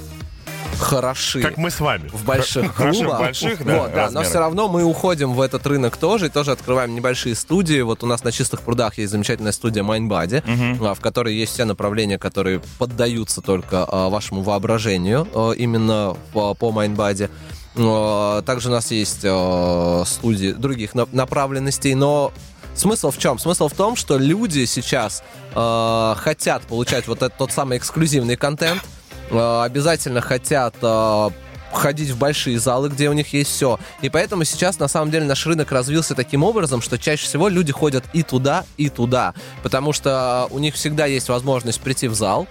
хороши 0.77 1.41
Как 1.41 1.57
мы 1.57 1.69
с 1.71 1.79
вами. 1.79 2.09
в 2.09 2.23
больших 2.25 2.73
Хороши 2.75 2.99
в 2.99 3.03
клубах, 3.03 3.19
больших, 3.19 3.65
да, 3.65 3.77
вот, 3.79 3.91
да, 3.91 3.95
но 3.95 4.01
размерах. 4.03 4.27
все 4.27 4.39
равно 4.39 4.67
мы 4.67 4.83
уходим 4.83 5.33
в 5.33 5.41
этот 5.41 5.65
рынок 5.67 5.97
тоже, 5.97 6.27
и 6.27 6.29
тоже 6.29 6.51
открываем 6.51 6.93
небольшие 6.95 7.35
студии. 7.35 7.81
Вот 7.81 8.03
у 8.03 8.07
нас 8.07 8.23
на 8.23 8.31
Чистых 8.31 8.61
прудах 8.61 8.97
есть 8.97 9.11
замечательная 9.11 9.51
студия 9.51 9.83
Mindbody, 9.83 10.43
а, 10.85 10.93
в 10.93 10.99
которой 10.99 11.35
есть 11.35 11.53
все 11.53 11.65
направления, 11.65 12.17
которые 12.17 12.61
поддаются 12.77 13.41
только 13.41 13.85
а, 13.87 14.09
вашему 14.09 14.41
воображению, 14.41 15.27
а, 15.33 15.51
именно 15.51 16.15
по, 16.33 16.53
по. 16.53 16.73
А, 17.75 18.41
Также 18.43 18.69
у 18.69 18.71
нас 18.71 18.91
есть 18.91 19.21
а, 19.23 20.03
студии 20.05 20.51
других 20.51 20.95
на- 20.95 21.07
направленностей, 21.11 21.93
но 21.95 22.31
Смысл 22.75 23.11
в 23.11 23.17
чем? 23.17 23.37
Смысл 23.39 23.67
в 23.67 23.73
том, 23.73 23.97
что 23.97 24.17
люди 24.17 24.63
сейчас 24.63 25.21
э, 25.53 26.13
хотят 26.17 26.61
получать 26.61 27.07
вот 27.07 27.17
этот 27.23 27.35
тот 27.37 27.51
самый 27.51 27.77
эксклюзивный 27.77 28.37
контент, 28.37 28.81
обязательно 29.37 30.21
хотят 30.21 30.75
э, 30.81 31.29
ходить 31.71 32.09
в 32.09 32.17
большие 32.17 32.59
залы, 32.59 32.89
где 32.89 33.09
у 33.09 33.13
них 33.13 33.31
есть 33.33 33.51
все. 33.51 33.79
И 34.01 34.09
поэтому 34.09 34.43
сейчас, 34.43 34.79
на 34.79 34.87
самом 34.87 35.11
деле, 35.11 35.25
наш 35.25 35.45
рынок 35.45 35.71
развился 35.71 36.15
таким 36.15 36.43
образом, 36.43 36.81
что 36.81 36.97
чаще 36.97 37.25
всего 37.25 37.47
люди 37.47 37.71
ходят 37.71 38.03
и 38.13 38.23
туда, 38.23 38.65
и 38.77 38.89
туда. 38.89 39.33
Потому 39.63 39.93
что 39.93 40.47
у 40.51 40.59
них 40.59 40.75
всегда 40.75 41.05
есть 41.05 41.29
возможность 41.29 41.79
прийти 41.81 42.07
в 42.07 42.15
зал, 42.15 42.47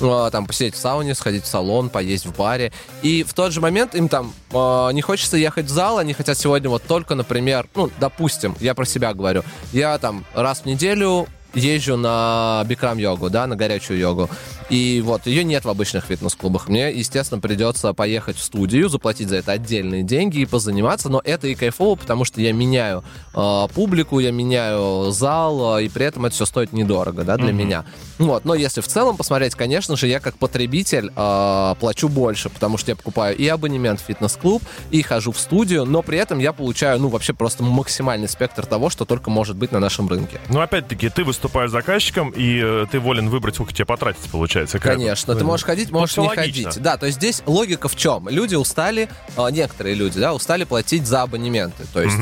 э, 0.00 0.28
там 0.32 0.46
посидеть 0.46 0.74
в 0.74 0.78
сауне, 0.78 1.14
сходить 1.14 1.44
в 1.44 1.46
салон, 1.46 1.88
поесть 1.88 2.26
в 2.26 2.36
баре. 2.36 2.72
И 3.02 3.22
в 3.24 3.34
тот 3.34 3.52
же 3.52 3.60
момент 3.60 3.94
им 3.94 4.08
там 4.08 4.32
э, 4.52 4.90
не 4.92 5.02
хочется 5.02 5.36
ехать 5.36 5.66
в 5.66 5.70
зал, 5.70 5.98
они 5.98 6.12
хотят 6.12 6.38
сегодня 6.38 6.70
вот 6.70 6.82
только, 6.84 7.14
например, 7.14 7.66
ну, 7.74 7.90
допустим, 7.98 8.56
я 8.60 8.74
про 8.74 8.84
себя 8.84 9.14
говорю, 9.14 9.42
я 9.72 9.98
там 9.98 10.24
раз 10.34 10.60
в 10.60 10.66
неделю 10.66 11.26
езжу 11.54 11.96
на 11.96 12.64
бикрам-йогу, 12.66 13.30
да, 13.30 13.46
на 13.46 13.56
горячую 13.56 13.98
йогу. 13.98 14.30
И 14.70 15.02
вот 15.04 15.26
ее 15.26 15.42
нет 15.42 15.64
в 15.64 15.68
обычных 15.68 16.04
фитнес-клубах. 16.04 16.68
Мне, 16.68 16.92
естественно, 16.92 17.40
придется 17.40 17.92
поехать 17.92 18.36
в 18.36 18.42
студию, 18.42 18.88
заплатить 18.88 19.28
за 19.28 19.36
это 19.36 19.52
отдельные 19.52 20.04
деньги 20.04 20.38
и 20.38 20.46
позаниматься. 20.46 21.08
Но 21.08 21.20
это 21.24 21.48
и 21.48 21.56
кайфово, 21.56 21.96
потому 21.96 22.24
что 22.24 22.40
я 22.40 22.52
меняю 22.52 23.02
э, 23.34 23.66
публику, 23.74 24.20
я 24.20 24.30
меняю 24.30 25.10
зал, 25.10 25.78
э, 25.78 25.84
и 25.84 25.88
при 25.88 26.06
этом 26.06 26.24
это 26.24 26.36
все 26.36 26.46
стоит 26.46 26.72
недорого, 26.72 27.24
да, 27.24 27.36
для 27.36 27.52
меня. 27.52 27.84
Вот. 28.18 28.44
Но 28.44 28.54
если 28.54 28.80
в 28.80 28.86
целом 28.86 29.16
посмотреть, 29.16 29.56
конечно 29.56 29.96
же, 29.96 30.06
я 30.06 30.20
как 30.20 30.36
потребитель 30.36 31.10
э, 31.14 31.74
плачу 31.80 32.08
больше, 32.08 32.48
потому 32.48 32.78
что 32.78 32.92
я 32.92 32.96
покупаю 32.96 33.36
и 33.36 33.48
абонемент 33.48 34.00
в 34.00 34.04
фитнес-клуб, 34.04 34.62
и 34.92 35.02
хожу 35.02 35.32
в 35.32 35.38
студию, 35.38 35.84
но 35.84 36.02
при 36.02 36.18
этом 36.18 36.38
я 36.38 36.52
получаю, 36.52 37.00
ну, 37.00 37.08
вообще 37.08 37.32
просто 37.32 37.64
максимальный 37.64 38.28
спектр 38.28 38.66
того, 38.66 38.88
что 38.88 39.04
только 39.04 39.30
может 39.30 39.56
быть 39.56 39.72
на 39.72 39.80
нашем 39.80 40.08
рынке. 40.08 40.40
Но 40.48 40.60
опять-таки, 40.60 41.08
ты 41.08 41.24
выступаешь 41.24 41.39
заказчиком, 41.68 42.30
и 42.30 42.60
э, 42.62 42.86
ты 42.90 43.00
волен 43.00 43.28
выбрать, 43.28 43.54
сколько 43.54 43.72
тебе 43.72 43.84
потратить, 43.84 44.30
получается. 44.30 44.78
Конечно, 44.78 45.32
это? 45.32 45.40
ты 45.40 45.44
можешь 45.44 45.64
ходить, 45.64 45.90
можешь 45.90 46.16
не 46.16 46.26
логично. 46.26 46.70
ходить. 46.70 46.82
Да, 46.82 46.96
то 46.96 47.06
есть 47.06 47.18
здесь 47.18 47.42
логика 47.46 47.88
в 47.88 47.96
чем? 47.96 48.28
Люди 48.28 48.54
устали, 48.54 49.08
э, 49.36 49.50
некоторые 49.50 49.94
люди, 49.94 50.18
да, 50.20 50.34
устали 50.34 50.64
платить 50.64 51.06
за 51.06 51.22
абонементы. 51.22 51.84
То 51.92 52.02
есть 52.02 52.16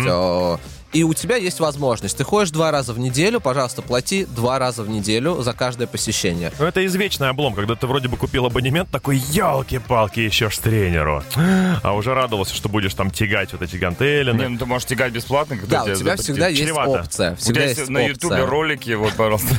и 0.92 1.02
у 1.02 1.12
тебя 1.14 1.36
есть 1.36 1.60
возможность. 1.60 2.16
Ты 2.16 2.24
ходишь 2.24 2.50
два 2.50 2.70
раза 2.70 2.92
в 2.92 2.98
неделю, 2.98 3.40
пожалуйста, 3.40 3.82
плати 3.82 4.24
два 4.24 4.58
раза 4.58 4.82
в 4.82 4.88
неделю 4.88 5.42
за 5.42 5.52
каждое 5.52 5.86
посещение. 5.86 6.52
Ну, 6.58 6.64
это 6.66 6.84
извечный 6.86 7.28
облом, 7.28 7.54
когда 7.54 7.74
ты 7.74 7.86
вроде 7.86 8.08
бы 8.08 8.16
купил 8.16 8.46
абонемент, 8.46 8.90
такой, 8.90 9.18
елки-палки, 9.18 10.20
еще 10.20 10.48
ж 10.50 10.56
тренеру. 10.58 11.22
А 11.82 11.92
уже 11.94 12.14
радовался, 12.14 12.54
что 12.54 12.68
будешь 12.68 12.94
там 12.94 13.10
тягать 13.10 13.52
вот 13.52 13.62
эти 13.62 13.76
гантели. 13.76 14.32
Не, 14.32 14.48
ну 14.48 14.58
ты 14.58 14.66
можешь 14.66 14.86
тягать 14.86 15.12
бесплатно, 15.12 15.56
когда 15.58 15.78
Да, 15.78 15.82
у 15.82 15.86
тебе 15.86 15.94
тебя 15.96 16.04
запретят. 16.16 16.24
всегда 16.24 16.48
есть 16.48 16.62
Чревато. 16.62 16.90
опция. 16.90 17.32
У 17.32 17.36
Всегда 17.36 17.52
тебя 17.60 17.64
есть 17.68 17.78
есть 17.78 17.90
на 17.90 17.98
ютубе 18.06 18.34
опция. 18.36 18.46
ролики, 18.46 18.90
вот, 18.92 19.12
пожалуйста. 19.14 19.54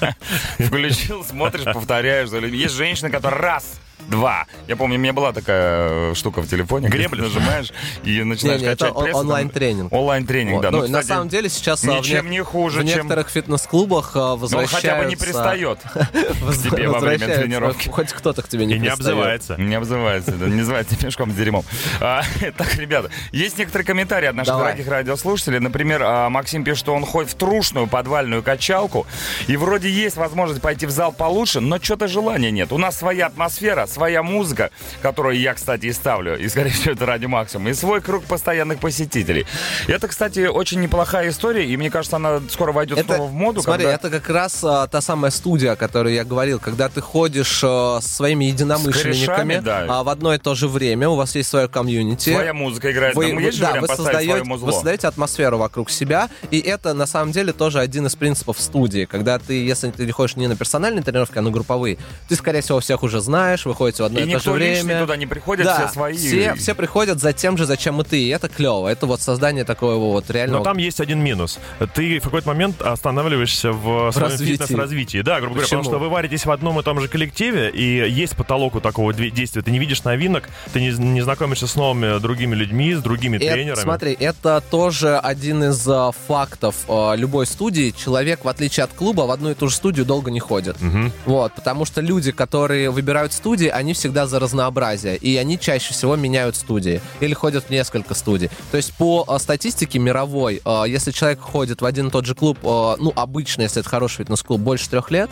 Включил, 0.58 1.24
смотришь, 1.24 1.64
повторяешь. 1.64 2.28
Есть 2.30 2.74
женщина, 2.74 3.10
которая 3.10 3.40
раз, 3.40 3.64
два. 4.08 4.46
Я 4.68 4.76
помню, 4.76 4.96
у 4.96 4.98
меня 5.00 5.12
была 5.12 5.32
такая 5.32 6.10
э, 6.10 6.14
штука 6.14 6.42
в 6.42 6.48
телефоне. 6.48 6.88
ты 6.90 7.08
нажимаешь 7.08 7.72
и 8.04 8.22
начинаешь 8.22 8.60
Не, 8.60 8.66
не, 8.66 8.72
это 8.72 8.84
качать 8.86 8.96
он- 8.96 9.04
пресс. 9.04 9.16
онлайн-тренинг. 9.16 9.92
Онлайн-тренинг, 9.92 10.54
Вот. 10.56 10.62
да. 10.62 10.70
Ну, 10.70 10.78
Ну, 10.78 10.84
и 10.84 10.88
на 10.88 11.00
кстати, 11.00 11.16
самом 11.16 11.28
деле 11.28 11.48
сейчас 11.48 11.82
в, 11.82 11.86
ничем 11.86 12.24
не- 12.30 12.38
не 12.38 12.42
хуже, 12.42 12.80
в 12.80 12.86
чем- 12.86 12.96
некоторых 12.98 13.28
фитнес-клубах 13.30 14.12
а, 14.14 14.18
Но 14.18 14.32
он 14.34 14.38
возвращаются... 14.40 14.88
хотя 14.88 15.02
бы 15.02 15.08
не 15.08 15.16
пристает 15.16 15.78
к 15.84 15.90
тебе 15.92 16.88
во 16.88 16.98
время 16.98 17.18
возвращаются, 17.18 17.40
тренировки. 17.42 17.88
Хоть 17.88 18.12
кто-то 18.12 18.42
к 18.42 18.48
тебе 18.48 18.66
не 18.66 18.74
И 18.74 18.78
не 18.78 18.88
обзывается. 18.88 19.56
Не 19.56 19.74
обзывается, 19.74 20.32
да, 20.32 20.46
не 20.46 20.56
называется 20.56 20.96
мешком 21.04 21.30
с 21.32 21.34
дерьмом. 21.34 21.64
А, 22.00 22.22
так, 22.56 22.74
ребята, 22.76 23.10
есть 23.32 23.58
некоторые 23.58 23.86
комментарии 23.86 24.26
от 24.28 24.34
наших 24.34 24.52
Давай. 24.54 24.72
дорогих 24.72 24.88
радиослушателей. 24.88 25.58
Например, 25.58 26.02
а, 26.04 26.28
Максим 26.30 26.64
пишет, 26.64 26.78
что 26.80 26.94
он 26.94 27.04
ходит 27.04 27.30
в 27.30 27.34
трушную 27.34 27.86
подвальную 27.86 28.42
качалку, 28.42 29.06
и 29.46 29.56
вроде 29.56 29.90
есть 29.90 30.16
возможность 30.16 30.60
пойти 30.62 30.86
в 30.86 30.90
зал 30.90 31.12
получше, 31.12 31.60
но 31.60 31.78
что-то 31.80 32.08
желания 32.08 32.50
нет. 32.50 32.72
У 32.72 32.78
нас 32.78 32.98
своя 32.98 33.26
атмосфера, 33.26 33.86
своя 33.90 34.22
музыка, 34.22 34.70
которую 35.02 35.38
я, 35.38 35.54
кстати, 35.54 35.86
и 35.86 35.92
ставлю, 35.92 36.38
и, 36.38 36.48
скорее 36.48 36.70
всего, 36.70 36.92
это 36.92 37.06
ради 37.06 37.26
максимум, 37.26 37.68
и 37.68 37.74
свой 37.74 38.00
круг 38.00 38.24
постоянных 38.24 38.78
посетителей. 38.78 39.46
Это, 39.88 40.08
кстати, 40.08 40.46
очень 40.46 40.80
неплохая 40.80 41.30
история, 41.30 41.64
и 41.66 41.76
мне 41.76 41.90
кажется, 41.90 42.16
она 42.16 42.40
скоро 42.50 42.72
войдет 42.72 43.04
снова 43.04 43.26
в 43.26 43.32
моду. 43.32 43.62
смотри, 43.62 43.84
когда- 43.84 43.94
это 43.94 44.10
как 44.10 44.28
раз 44.30 44.62
а, 44.64 44.86
та 44.86 45.00
самая 45.00 45.30
студия, 45.30 45.72
о 45.72 45.76
которой 45.76 46.14
я 46.14 46.24
говорил, 46.24 46.58
когда 46.58 46.88
ты 46.88 47.00
ходишь 47.00 47.60
а, 47.64 48.00
со 48.00 48.08
своими 48.08 48.46
единомышленниками 48.46 49.26
корешами, 49.26 49.58
да. 49.58 49.86
а, 49.88 50.02
в 50.04 50.08
одно 50.08 50.34
и 50.34 50.38
то 50.38 50.54
же 50.54 50.68
время, 50.68 51.08
у 51.08 51.16
вас 51.16 51.34
есть 51.34 51.48
свое 51.48 51.68
комьюнити. 51.68 52.30
Своя 52.30 52.54
музыка 52.54 52.90
играет. 52.92 53.14
Вы, 53.16 53.34
вы- 53.34 53.50
да, 53.58 53.80
вы 53.80 53.88
создаете, 53.88 54.42
вы 54.44 54.72
создаете 54.72 55.08
атмосферу 55.08 55.58
вокруг 55.58 55.90
себя, 55.90 56.28
и 56.50 56.58
это 56.60 56.94
на 56.94 57.06
самом 57.06 57.32
деле 57.32 57.52
тоже 57.52 57.80
один 57.80 58.06
из 58.06 58.14
принципов 58.16 58.60
студии, 58.60 59.04
когда 59.04 59.38
ты, 59.38 59.64
если 59.64 59.90
ты 59.90 60.06
не 60.06 60.12
ходишь 60.12 60.36
не 60.36 60.46
на 60.46 60.56
персональные 60.56 61.02
тренировки, 61.02 61.38
а 61.38 61.42
на 61.42 61.50
групповые, 61.50 61.98
ты, 62.28 62.36
скорее 62.36 62.60
всего, 62.60 62.80
всех 62.80 63.02
уже 63.02 63.20
знаешь, 63.20 63.66
вы 63.66 63.74
приходите 63.80 64.02
в 64.02 64.06
одно 64.06 64.18
И 64.20 64.22
и, 64.22 64.26
то 64.26 64.30
никто 64.30 64.42
же 64.44 64.50
время. 64.52 65.00
туда 65.00 65.16
не 65.16 65.26
приходит, 65.26 65.64
да, 65.64 65.86
все 65.86 65.88
свои. 65.94 66.16
Все, 66.16 66.54
все 66.54 66.74
приходят 66.74 67.18
за 67.20 67.32
тем 67.32 67.56
же, 67.56 67.64
зачем 67.64 68.00
и 68.00 68.04
ты. 68.04 68.22
И 68.22 68.28
это 68.28 68.48
клево. 68.48 68.88
Это 68.88 69.06
вот 69.06 69.20
создание 69.20 69.64
такого 69.64 69.96
вот 70.12 70.30
реального... 70.30 70.58
Но 70.58 70.64
там 70.64 70.76
есть 70.78 71.00
один 71.00 71.20
минус. 71.22 71.58
Ты 71.94 72.18
в 72.20 72.24
какой-то 72.24 72.48
момент 72.48 72.82
останавливаешься 72.82 73.72
в 73.72 74.12
своем 74.12 74.28
развитии. 74.28 74.52
фитнес-развитии. 74.52 75.22
Да, 75.22 75.36
грубо 75.40 75.54
говоря, 75.54 75.64
Почему? 75.66 75.82
потому 75.82 75.98
что 75.98 76.04
вы 76.04 76.10
варитесь 76.10 76.44
в 76.46 76.50
одном 76.50 76.78
и 76.80 76.82
том 76.82 77.00
же 77.00 77.08
коллективе, 77.08 77.70
и 77.70 78.08
есть 78.10 78.36
потолок 78.36 78.74
у 78.74 78.80
такого 78.80 79.12
действия. 79.14 79.62
Ты 79.62 79.70
не 79.70 79.78
видишь 79.78 80.04
новинок, 80.04 80.48
ты 80.72 80.80
не, 80.80 80.90
не 80.90 81.22
знакомишься 81.22 81.66
с 81.66 81.74
новыми 81.76 82.18
другими 82.20 82.54
людьми, 82.54 82.94
с 82.94 83.02
другими 83.02 83.36
Это- 83.36 83.52
тренерами. 83.52 83.82
смотри, 83.82 84.16
это 84.18 84.62
тоже 84.70 85.18
один 85.18 85.64
из 85.64 85.86
а, 85.88 86.12
фактов 86.28 86.74
а, 86.88 87.14
любой 87.14 87.46
студии. 87.46 87.90
Человек, 87.96 88.44
в 88.44 88.48
отличие 88.48 88.84
от 88.84 88.92
клуба, 88.92 89.22
в 89.22 89.30
одну 89.30 89.50
и 89.50 89.54
ту 89.54 89.68
же 89.68 89.76
студию 89.76 90.04
долго 90.04 90.30
не 90.30 90.40
ходит. 90.40 90.80
Мгм. 90.80 91.12
Вот, 91.26 91.54
потому 91.54 91.84
что 91.84 92.00
люди, 92.00 92.32
которые 92.32 92.90
выбирают 92.90 93.32
студии, 93.32 93.66
они 93.70 93.94
всегда 93.94 94.26
за 94.26 94.38
разнообразие. 94.38 95.16
И 95.16 95.36
они 95.36 95.58
чаще 95.58 95.92
всего 95.92 96.16
меняют 96.16 96.56
студии. 96.56 97.00
Или 97.20 97.34
ходят 97.34 97.64
в 97.64 97.70
несколько 97.70 98.14
студий. 98.14 98.50
То 98.70 98.76
есть 98.76 98.92
по 98.94 99.24
а, 99.26 99.38
статистике 99.38 99.98
мировой, 99.98 100.60
а, 100.64 100.84
если 100.84 101.10
человек 101.10 101.40
ходит 101.40 101.82
в 101.82 101.84
один 101.84 102.08
и 102.08 102.10
тот 102.10 102.26
же 102.26 102.34
клуб, 102.34 102.58
а, 102.64 102.96
ну, 102.98 103.12
обычно, 103.14 103.62
если 103.62 103.80
это 103.80 103.88
хороший 103.88 104.18
фитнес-клуб, 104.18 104.60
больше 104.60 104.88
трех 104.90 105.10
лет, 105.10 105.30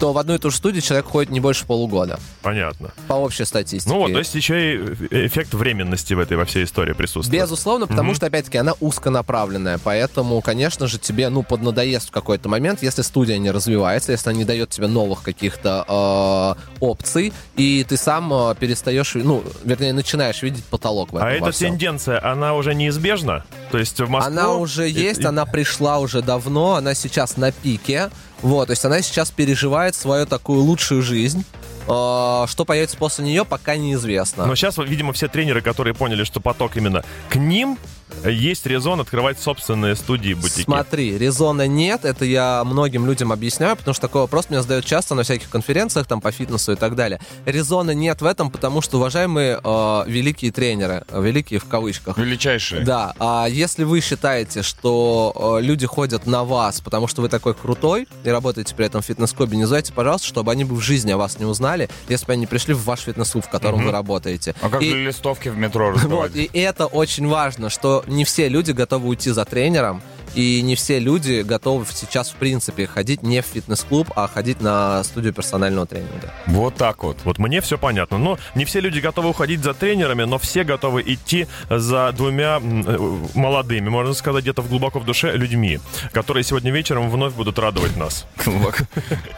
то 0.00 0.12
в 0.12 0.18
одну 0.18 0.34
и 0.34 0.38
ту 0.38 0.50
же 0.50 0.56
студию 0.56 0.82
человек 0.82 1.06
ходит 1.06 1.30
не 1.30 1.40
больше 1.40 1.66
полугода. 1.66 2.18
Понятно. 2.42 2.92
По 3.08 3.14
общей 3.14 3.44
статистике. 3.44 3.92
Ну 3.92 4.00
вот, 4.00 4.12
то 4.12 4.18
есть 4.18 4.34
еще 4.34 4.74
и 4.74 5.26
эффект 5.26 5.54
временности 5.54 6.14
в 6.14 6.18
этой 6.18 6.36
во 6.36 6.44
всей 6.44 6.64
истории 6.64 6.92
присутствует. 6.92 7.42
Безусловно, 7.42 7.86
потому 7.86 8.14
что, 8.14 8.26
опять-таки, 8.26 8.58
она 8.58 8.72
узконаправленная. 8.80 9.78
Поэтому, 9.82 10.40
конечно 10.40 10.86
же, 10.86 10.98
тебе, 10.98 11.28
ну, 11.28 11.42
поднадоест 11.42 12.08
в 12.08 12.10
какой-то 12.10 12.48
момент, 12.48 12.82
если 12.82 13.02
студия 13.02 13.38
не 13.38 13.50
развивается, 13.50 14.12
если 14.12 14.30
она 14.30 14.38
не 14.38 14.44
дает 14.44 14.70
тебе 14.70 14.86
новых 14.86 15.22
каких-то 15.22 16.56
э, 16.58 16.74
опций, 16.80 17.32
и 17.56 17.84
ты 17.88 17.96
сам 17.96 18.32
э, 18.32 18.54
перестаешь, 18.58 19.14
ну, 19.14 19.44
вернее, 19.64 19.92
начинаешь 19.92 20.42
видеть 20.42 20.64
потолок 20.64 21.12
в 21.12 21.16
этом 21.16 21.28
А 21.28 21.32
эта 21.32 21.50
всем. 21.52 21.70
тенденция, 21.70 22.24
она 22.24 22.54
уже 22.54 22.74
неизбежна? 22.74 23.44
То 23.72 23.78
есть 23.78 23.98
в 23.98 24.08
Москву... 24.08 24.30
Она 24.32 24.52
уже 24.52 24.86
есть, 24.88 25.20
и- 25.20 25.24
она 25.24 25.46
пришла 25.46 25.98
уже 25.98 26.20
давно, 26.22 26.74
она 26.74 26.94
сейчас 26.94 27.36
на 27.38 27.50
пике. 27.52 28.10
Вот, 28.42 28.66
то 28.66 28.72
есть 28.72 28.84
она 28.84 29.00
сейчас 29.02 29.30
переживает 29.30 29.94
свою 29.94 30.26
такую 30.26 30.60
лучшую 30.60 31.02
жизнь. 31.02 31.44
Э, 31.88 32.44
Что 32.48 32.64
появится 32.66 32.96
после 32.96 33.24
нее, 33.24 33.44
пока 33.44 33.76
неизвестно. 33.76 34.46
Но 34.46 34.54
сейчас, 34.54 34.76
видимо, 34.78 35.12
все 35.12 35.26
тренеры, 35.28 35.62
которые 35.62 35.94
поняли, 35.94 36.24
что 36.24 36.38
поток 36.40 36.76
именно 36.76 37.02
к 37.30 37.36
ним, 37.36 37.78
есть 38.24 38.66
резон 38.66 39.00
открывать 39.00 39.38
собственные 39.40 39.96
студии, 39.96 40.34
бутики. 40.34 40.62
Смотри, 40.62 41.16
резона 41.18 41.66
нет, 41.66 42.04
это 42.04 42.24
я 42.24 42.62
многим 42.64 43.06
людям 43.06 43.32
объясняю, 43.32 43.76
потому 43.76 43.94
что 43.94 44.02
такой 44.02 44.22
вопрос 44.22 44.50
меня 44.50 44.62
задают 44.62 44.84
часто 44.84 45.14
на 45.14 45.22
всяких 45.22 45.48
конференциях 45.50 46.06
там 46.06 46.20
по 46.20 46.30
фитнесу 46.32 46.72
и 46.72 46.76
так 46.76 46.94
далее. 46.94 47.20
Резона 47.46 47.92
нет 47.92 48.20
в 48.22 48.26
этом, 48.26 48.50
потому 48.50 48.80
что, 48.80 48.98
уважаемые 48.98 49.60
э, 49.62 50.04
великие 50.06 50.52
тренеры, 50.52 51.04
э, 51.08 51.22
великие 51.22 51.60
в 51.60 51.64
кавычках, 51.64 52.18
Величайшие. 52.18 52.84
да, 52.84 53.14
а 53.18 53.46
если 53.48 53.84
вы 53.84 54.00
считаете, 54.00 54.62
что 54.62 55.58
э, 55.60 55.62
люди 55.64 55.86
ходят 55.86 56.26
на 56.26 56.44
вас, 56.44 56.80
потому 56.80 57.06
что 57.06 57.22
вы 57.22 57.28
такой 57.28 57.54
крутой 57.54 58.08
и 58.24 58.28
работаете 58.30 58.74
при 58.74 58.86
этом 58.86 59.02
в 59.02 59.04
фитнес-клубе, 59.06 59.56
не 59.56 59.62
называйте, 59.62 59.92
пожалуйста, 59.92 60.26
чтобы 60.28 60.52
они 60.52 60.64
бы 60.64 60.74
в 60.74 60.80
жизни 60.80 61.10
о 61.12 61.16
вас 61.16 61.38
не 61.38 61.44
узнали, 61.44 61.88
если 62.08 62.26
бы 62.26 62.32
они 62.34 62.46
пришли 62.46 62.74
в 62.74 62.84
ваш 62.84 63.00
фитнес-клуб, 63.00 63.44
в 63.44 63.48
котором 63.48 63.84
вы 63.84 63.90
работаете. 63.90 64.54
А 64.62 64.68
как 64.68 64.82
И- 64.82 64.92
листовки 64.92 65.48
в 65.48 65.56
метро 65.56 65.86
вот, 65.92 65.96
раздавать? 65.96 66.32
и 66.36 66.50
это 66.52 66.86
очень 66.86 67.26
важно, 67.28 67.70
что 67.70 68.01
не 68.06 68.24
все 68.24 68.48
люди 68.48 68.72
готовы 68.72 69.08
уйти 69.08 69.30
за 69.30 69.44
тренером, 69.44 70.02
и 70.34 70.62
не 70.62 70.74
все 70.74 70.98
люди 70.98 71.42
готовы 71.42 71.86
сейчас, 71.92 72.30
в 72.30 72.34
принципе, 72.36 72.86
ходить 72.86 73.22
не 73.22 73.42
в 73.42 73.46
фитнес-клуб, 73.46 74.10
а 74.16 74.28
ходить 74.28 74.60
на 74.60 75.02
студию 75.04 75.32
персонального 75.32 75.86
тренинга. 75.86 76.32
Вот 76.46 76.76
так 76.76 77.02
вот. 77.02 77.18
Вот 77.24 77.38
мне 77.38 77.60
все 77.60 77.78
понятно. 77.78 78.18
Но 78.18 78.38
не 78.54 78.64
все 78.64 78.80
люди 78.80 78.98
готовы 79.00 79.30
уходить 79.30 79.60
за 79.62 79.74
тренерами, 79.74 80.24
но 80.24 80.38
все 80.38 80.64
готовы 80.64 81.02
идти 81.02 81.46
за 81.70 82.12
двумя 82.12 82.60
э, 82.62 83.18
молодыми, 83.34 83.88
можно 83.88 84.14
сказать, 84.14 84.42
где-то 84.42 84.62
в 84.62 84.68
глубоко 84.68 84.98
в 84.98 85.04
душе 85.04 85.36
людьми, 85.36 85.80
которые 86.12 86.44
сегодня 86.44 86.70
вечером 86.70 87.10
вновь 87.10 87.34
будут 87.34 87.58
радовать 87.58 87.96
нас. 87.96 88.26
Глубоко. 88.44 88.84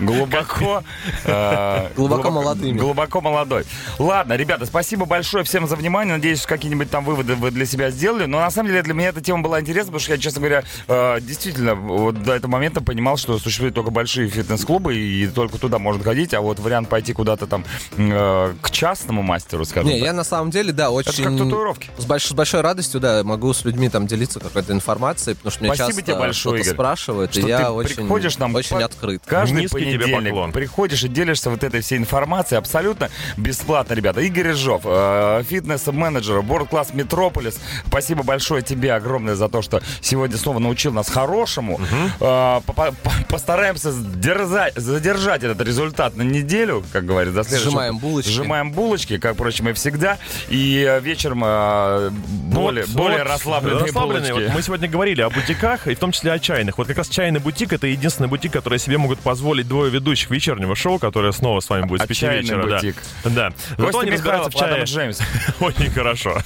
Глубоко. 0.00 0.84
э, 1.24 1.88
Глубоко 1.96 2.30
молодыми. 2.30 2.78
Глубоко 2.78 3.20
молодой. 3.20 3.64
Ладно, 3.98 4.34
ребята, 4.34 4.66
спасибо 4.66 5.06
большое 5.06 5.44
всем 5.44 5.66
за 5.66 5.76
внимание. 5.76 6.14
Надеюсь, 6.14 6.42
какие-нибудь 6.42 6.90
там 6.90 7.04
выводы 7.04 7.34
вы 7.34 7.50
для 7.50 7.66
себя 7.66 7.90
сделали. 7.90 8.26
Но 8.26 8.40
на 8.40 8.50
самом 8.50 8.68
деле 8.68 8.82
для 8.82 8.94
меня 8.94 9.08
эта 9.08 9.20
тема 9.20 9.42
была 9.42 9.60
интересна, 9.60 9.86
потому 9.92 10.00
что 10.00 10.12
я, 10.12 10.18
честно 10.18 10.40
говоря, 10.40 10.64
э, 10.88 11.20
действительно 11.20 11.74
вот 11.74 12.22
до 12.22 12.32
этого 12.34 12.50
момента 12.50 12.80
понимал, 12.80 13.16
что 13.16 13.38
существуют 13.38 13.74
только 13.74 13.90
большие 13.90 14.28
фитнес-клубы, 14.28 14.96
и 14.96 15.26
только 15.28 15.58
туда 15.58 15.78
можно 15.78 16.02
ходить, 16.04 16.34
а 16.34 16.40
вот 16.40 16.58
вариант 16.58 16.88
пойти 16.88 17.12
куда-то 17.12 17.46
там 17.46 17.64
э, 17.96 18.54
к 18.60 18.70
частному 18.70 19.22
мастеру, 19.22 19.64
скажем 19.64 19.90
Не, 19.90 19.98
так. 19.98 20.06
я 20.06 20.12
на 20.12 20.24
самом 20.24 20.50
деле, 20.50 20.72
да, 20.72 20.90
очень... 20.90 21.12
Это 21.12 21.22
как 21.24 21.38
татуировки. 21.38 21.90
С, 21.98 22.06
больш- 22.06 22.28
с 22.28 22.32
большой 22.32 22.60
радостью, 22.60 23.00
да, 23.00 23.22
могу 23.24 23.52
с 23.52 23.64
людьми 23.64 23.88
там 23.88 24.06
делиться 24.06 24.40
какой-то 24.40 24.72
информацией, 24.72 25.34
потому 25.36 25.50
что 25.52 25.64
меня 25.64 25.74
Спасибо 25.74 25.96
часто 25.98 26.02
тебе 26.02 26.18
большое, 26.18 26.60
Игорь, 26.62 26.74
спрашивают, 26.74 27.32
что 27.32 27.40
и 27.40 27.48
я 27.48 27.58
ты 27.58 27.68
очень, 27.68 27.94
приходишь 27.96 28.38
нам 28.38 28.54
очень 28.54 28.76
по- 28.76 28.84
открыт. 28.84 29.22
Каждый 29.26 29.62
Низкий 29.62 29.78
тебе 29.80 29.98
понедельник 30.00 30.30
поклон. 30.30 30.52
приходишь 30.52 31.02
и 31.04 31.08
делишься 31.08 31.50
вот 31.50 31.62
этой 31.64 31.80
всей 31.80 31.98
информацией 31.98 32.58
абсолютно 32.58 33.10
бесплатно, 33.36 33.94
ребята. 33.94 34.20
Игорь 34.20 34.48
Рыжов, 34.48 34.82
э, 34.84 35.42
фитнес-менеджер, 35.48 36.38
World 36.38 36.68
Class 36.68 36.92
Metropolis. 36.94 37.58
Спасибо 37.86 38.22
большое 38.22 38.62
тебе 38.62 38.92
огромное 38.94 39.34
за 39.34 39.48
то, 39.48 39.62
что 39.62 39.82
сегодня 40.00 40.36
снова 40.36 40.58
научил 40.74 40.92
нас 40.92 41.08
хорошему. 41.08 41.78
По- 42.18 42.92
постараемся 43.28 43.90
сдерзать- 43.92 44.76
задержать 44.76 45.44
этот 45.44 45.60
результат 45.60 46.16
на 46.16 46.22
неделю, 46.22 46.82
как 46.92 47.06
говорится. 47.06 47.44
до. 47.44 47.58
Сжимаем 47.58 47.98
булочки. 47.98 48.30
Сжимаем 48.30 48.72
булочки, 48.72 49.18
как, 49.18 49.34
впрочем, 49.34 49.68
и 49.68 49.72
всегда. 49.72 50.18
И 50.48 50.84
э, 50.86 51.00
вечером 51.00 51.42
э, 51.44 52.10
более, 52.10 52.84
Вот, 52.86 52.94
более 52.94 53.18
вот, 53.18 53.28
расслабленные, 53.28 53.84
расслабленные. 53.84 54.32
булочки. 54.32 54.48
Вот 54.48 54.56
мы 54.56 54.62
сегодня 54.62 54.88
говорили 54.88 55.20
о 55.22 55.30
бутиках, 55.30 55.86
и 55.86 55.94
в 55.94 55.98
том 55.98 56.10
числе 56.12 56.32
о 56.32 56.38
чайных. 56.40 56.76
Вот 56.78 56.88
как 56.88 56.98
раз 56.98 57.08
чайный 57.08 57.38
бутик— 57.40 57.72
это 57.72 57.86
единственный 57.86 58.28
бутик, 58.28 58.52
который 58.52 58.78
себе 58.80 58.98
могут 58.98 59.20
позволить 59.20 59.68
двое 59.68 59.90
ведущих 59.90 60.30
вечернего 60.30 60.74
шоу, 60.74 60.98
которое 60.98 61.32
снова 61.32 61.60
с 61.60 61.68
вами 61.70 61.84
будет 61.86 62.00
с 62.00 62.04
А 62.04 62.06
пяти 62.08 62.20
чайный 62.20 62.42
вечера. 62.42 62.66
да. 62.66 62.76
бутик. 62.76 62.96
Да. 63.24 63.52
Зато 63.70 63.82
Костя 63.84 64.00
они 64.00 64.10
разбираются 64.10 64.50
Михайлов, 64.50 64.72
Адам 64.74 64.84
Джеймс. 64.84 65.18
очень 65.60 65.90
хорошо. 65.90 66.38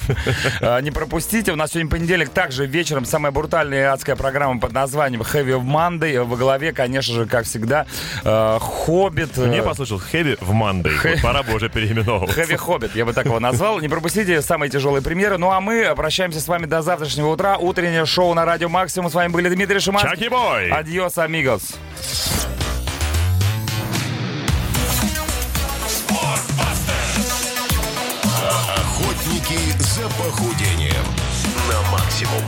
А, 0.60 0.80
Не 0.80 0.90
пропустите, 0.90 1.52
у 1.52 1.56
нас 1.56 1.70
сегодня 1.72 1.90
понедельник, 1.90 2.28
также 2.30 2.66
вечером 2.66 3.04
самая 3.04 3.32
брутальная 3.32 3.78
и 3.80 3.84
адская 3.84 4.16
программа 4.18 4.60
под 4.60 4.72
названием 4.72 5.22
Heavy 5.22 5.58
Monday. 5.62 6.22
Во 6.22 6.36
главе, 6.36 6.72
конечно 6.72 7.14
же, 7.14 7.24
как 7.26 7.46
всегда, 7.46 7.86
э, 8.24 8.58
Хоббит. 8.60 9.38
э, 9.38 9.46
Мне 9.46 9.62
послышал 9.62 9.98
Хэви 9.98 10.36
в 10.40 10.52
Мандей. 10.52 10.92
Вот 11.02 11.22
пора 11.22 11.42
бы 11.42 11.54
уже 11.54 11.68
переименовываться. 11.70 12.34
Хэви 12.34 12.56
Хоббит, 12.56 12.94
я 12.94 13.06
бы 13.06 13.12
так 13.14 13.24
его 13.26 13.40
назвал. 13.40 13.80
Не 13.80 13.88
пропустите 13.88 14.42
самые 14.42 14.68
тяжелые 14.70 15.02
премьеры. 15.02 15.38
Ну 15.38 15.50
а 15.50 15.60
мы 15.60 15.94
прощаемся 15.96 16.40
с 16.40 16.48
вами 16.48 16.66
до 16.66 16.82
завтрашнего 16.82 17.28
утра. 17.28 17.56
Утреннее 17.56 18.04
шоу 18.04 18.34
на 18.34 18.44
Радио 18.44 18.68
Максимум. 18.68 19.10
С 19.10 19.14
вами 19.14 19.30
были 19.32 19.48
Дмитрий 19.48 19.78
Шиманский. 19.80 20.10
Чаки 20.16 20.28
бой! 20.28 20.70
Адьос, 20.70 21.16
амигос. 21.18 21.76
Охотники 28.76 29.58
за 29.78 30.08
похудением 30.10 31.04
на 31.68 31.90
максимум. 31.90 32.42